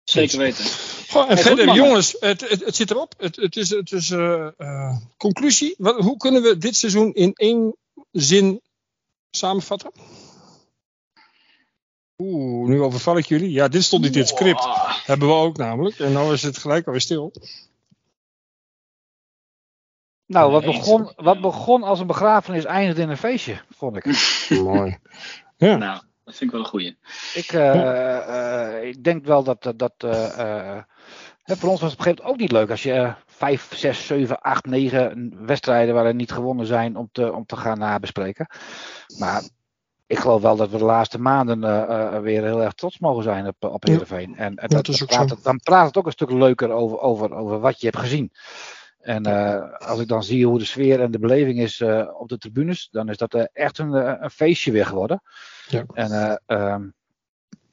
[0.04, 0.66] Zeker weten.
[1.10, 3.14] Goh, en Hey, goed, verder, jongens, het, het, het zit erop.
[3.18, 5.76] Het, het is, het is eh, eh, conclusie.
[5.78, 7.76] Wat, hoe kunnen we dit seizoen in één
[8.12, 8.62] zin
[9.32, 9.92] samenvatten?
[12.18, 13.52] Oeh, nu overval ik jullie.
[13.52, 14.68] Ja, dit stond niet in het script.
[15.06, 16.00] Hebben we ook namelijk.
[16.00, 17.34] En nou is het gelijk alweer stil.
[20.26, 24.06] Nou, wat begon, wat begon als een begrafenis eindigde in een feestje, vond ik.
[24.64, 24.98] Mooi.
[25.58, 25.76] Ja.
[25.76, 26.98] Nou, dat vind ik wel een goeie.
[27.34, 30.84] Ik, eh, eh, ik denk wel dat, dat eh, eh,
[31.44, 33.76] hè, voor ons was het op een gegeven moment ook niet leuk als je vijf,
[33.76, 38.48] zes, zeven, acht, negen wedstrijden waarin niet gewonnen zijn om te, om te gaan nabespreken.
[39.18, 39.44] Maar
[40.08, 43.24] ik geloof wel dat we de laatste maanden eh, eh, weer heel erg trots mogen
[43.24, 44.00] zijn op, op Ja.
[44.10, 47.34] En, en dat, dan, praat het, dan praat het ook een stuk leuker over, over,
[47.34, 48.32] over wat je hebt gezien.
[49.00, 51.82] En eh, als ik dan zie hoe de sfeer en de beleving is
[52.18, 55.22] op de tribunes, dan is dat echt een, een feestje weer geworden.
[55.68, 55.84] Ja.
[55.94, 56.90] En eh, ehm,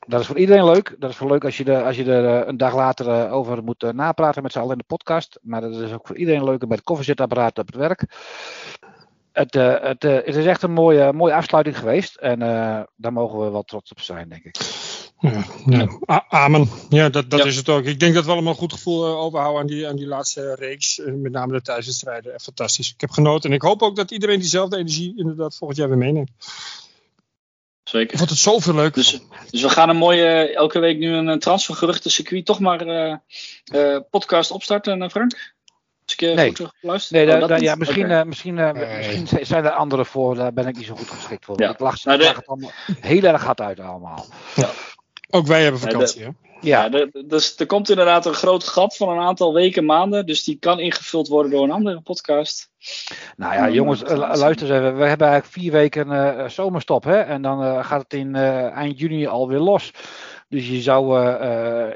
[0.07, 0.97] dat is voor iedereen leuk.
[0.99, 3.93] Dat is voor leuk als je, er, als je er een dag later over moet
[3.93, 5.39] napraten met z'n allen in de podcast.
[5.43, 8.07] Maar dat is ook voor iedereen leuk met het koffiezetapparaat op het werk.
[9.33, 12.17] Het, eh, het, eh, het is echt een mooie, mooie afsluiting geweest.
[12.17, 14.57] En eh, daar mogen we wel trots op zijn, denk ik.
[15.21, 15.99] Ja, ja.
[16.11, 16.69] A- amen.
[16.89, 17.45] Ja, dat, dat Ja.
[17.47, 17.85] is het ook.
[17.85, 21.01] Ik denk dat we allemaal een goed gevoel overhouden aan die, aan die laatste reeks.
[21.05, 22.35] met name de thuiswedstrijden.
[22.35, 22.93] Echt fantastisch.
[22.93, 23.51] Ik heb genoten.
[23.51, 26.31] En ik hoop ook dat iedereen diezelfde energie inderdaad volgend jaar weer meeneemt.
[27.83, 28.19] Ik Zeker.
[28.19, 28.95] vond het zoveel leuk.
[28.95, 29.21] Dus,
[29.51, 33.17] dus we gaan een mooie, elke week nu een, transfergeruchten circuit toch maar eh,
[33.65, 35.52] eh, podcast opstarten, Frank?
[36.13, 36.49] Als ik je Nee.
[36.57, 38.97] goed Oh, ja, misschien, eh, misschien, eh, Nee.
[38.97, 40.35] misschien zijn er anderen voor.
[40.35, 41.61] Daar ben ik niet zo goed geschikt voor.
[41.63, 41.71] Ja.
[41.71, 44.25] Ik lach, Nou, de- het allemaal heel erg hard uit allemaal.
[45.31, 46.23] Ook wij hebben Nee, vakantie.
[46.23, 46.29] hè?
[46.61, 50.27] Ja, er- dus er komt inderdaad een groot gat van een aantal weken, maanden.
[50.27, 52.71] Dus die kan ingevuld worden door een andere podcast.
[53.37, 54.97] Nou ja, Ja, jongens, eh, luister eens even.
[54.97, 57.17] We hebben eigenlijk vier weken eh, zomerstop, hè?
[57.21, 59.91] En dan eh, gaat het in eh, eind juni alweer los.
[60.49, 61.93] Dus je zou eh, eh,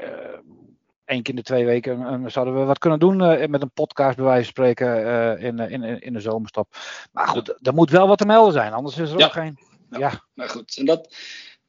[1.07, 3.71] één keer in de twee weken eh, zouden we wat kunnen doen eh, met een
[3.71, 6.75] podcast, bij wijze van spreken, eh, in, in, in, de zomerstop.
[7.11, 9.25] Maar goed, er moet wel wat te melden zijn, anders is er Ja.
[9.25, 9.57] ook geen.
[9.91, 9.99] Ja.
[9.99, 11.15] Ja, Nou goed, en dat,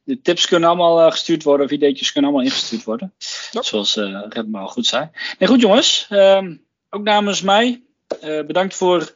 [0.03, 3.15] de tips kunnen allemaal gestuurd worden, of ideetjes kunnen allemaal ingestuurd worden.
[3.51, 3.63] Ja.
[3.63, 5.11] Zoals uh, Redma al goed zei.
[5.39, 6.57] Nee, goed jongens, ehm,
[6.91, 7.83] ook namens mij,
[8.21, 9.15] eh, bedankt voor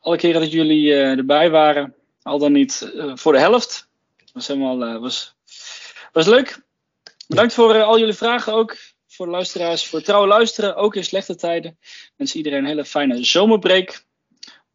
[0.00, 1.94] alle keren dat jullie eh, erbij waren.
[2.22, 3.88] Al dan niet voor de helft.
[4.32, 5.34] Was helemaal, eh, was,
[6.12, 6.62] was leuk.
[7.26, 8.76] Bedankt voor al jullie vragen ook.
[9.12, 11.76] Voor de luisteraars, voor het trouwe luisteren, ook in slechte tijden.
[11.80, 14.04] Ik wens iedereen een hele fijne zomerbreak.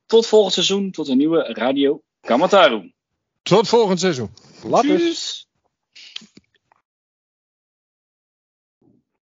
[0.06, 2.94] Tot volgend seizoen, tot een nieuwe Radio Kamataru.
[3.42, 4.34] Tot volgend seizoen.
[4.82, 5.48] Tjus.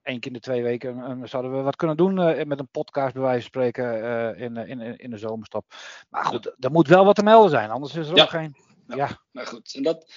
[0.02, 2.70] Eén keer in de twee weken eh, zouden we wat kunnen doen eh, met een
[2.72, 5.74] podcast, bij wijze van spreken, eh, in, in, in, de zomerstop.
[6.10, 8.24] Maar goed, er moet wel wat te melden zijn, anders is er Ja.
[8.24, 8.56] ook geen.
[8.88, 8.96] Ja.
[8.96, 9.22] Ja.
[9.32, 10.14] Nou goed, en dat,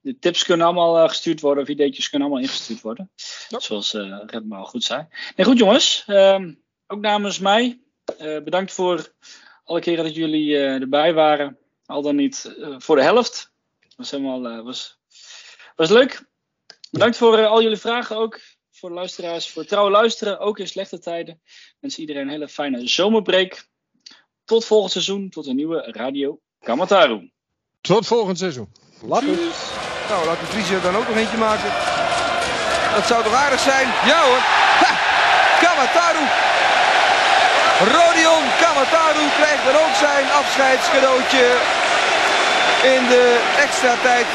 [0.00, 3.10] de tips kunnen allemaal eh, gestuurd worden, of ideetjes kunnen allemaal ingestuurd worden.
[3.48, 3.60] Ja.
[3.60, 5.06] Zoals eh Redma al goed zei.
[5.36, 6.54] Nee, goed jongens, ehm,
[6.86, 7.80] ook namens mij,
[8.18, 9.12] eh, bedankt voor
[9.64, 11.58] alle keren dat jullie erbij waren.
[11.84, 13.52] Al dan niet voor de helft.
[13.96, 14.98] Was helemaal was,
[15.76, 16.28] was leuk.
[16.90, 18.40] Bedankt voor al jullie vragen ook.
[18.70, 21.40] Voor de luisteraars, voor trouwe luisteren, ook in slechte tijden.
[21.80, 23.68] Wens iedereen een hele fijne zomerbreak.
[24.44, 27.30] Tot volgend seizoen, tot een nieuwe Radio Kamataru.
[27.80, 28.68] Tot volgend seizoen.
[29.00, 29.28] Later.
[30.08, 31.70] Nou, laat de Vries er dan ook nog eentje maken.
[32.94, 33.86] Dat zou toch aardig zijn?
[34.04, 34.42] Ja hoor.
[34.84, 35.10] Ha!
[37.80, 41.46] Rodion Kamataru krijgt dan ook zijn afscheidscadeautje
[42.82, 44.26] in de extra tijd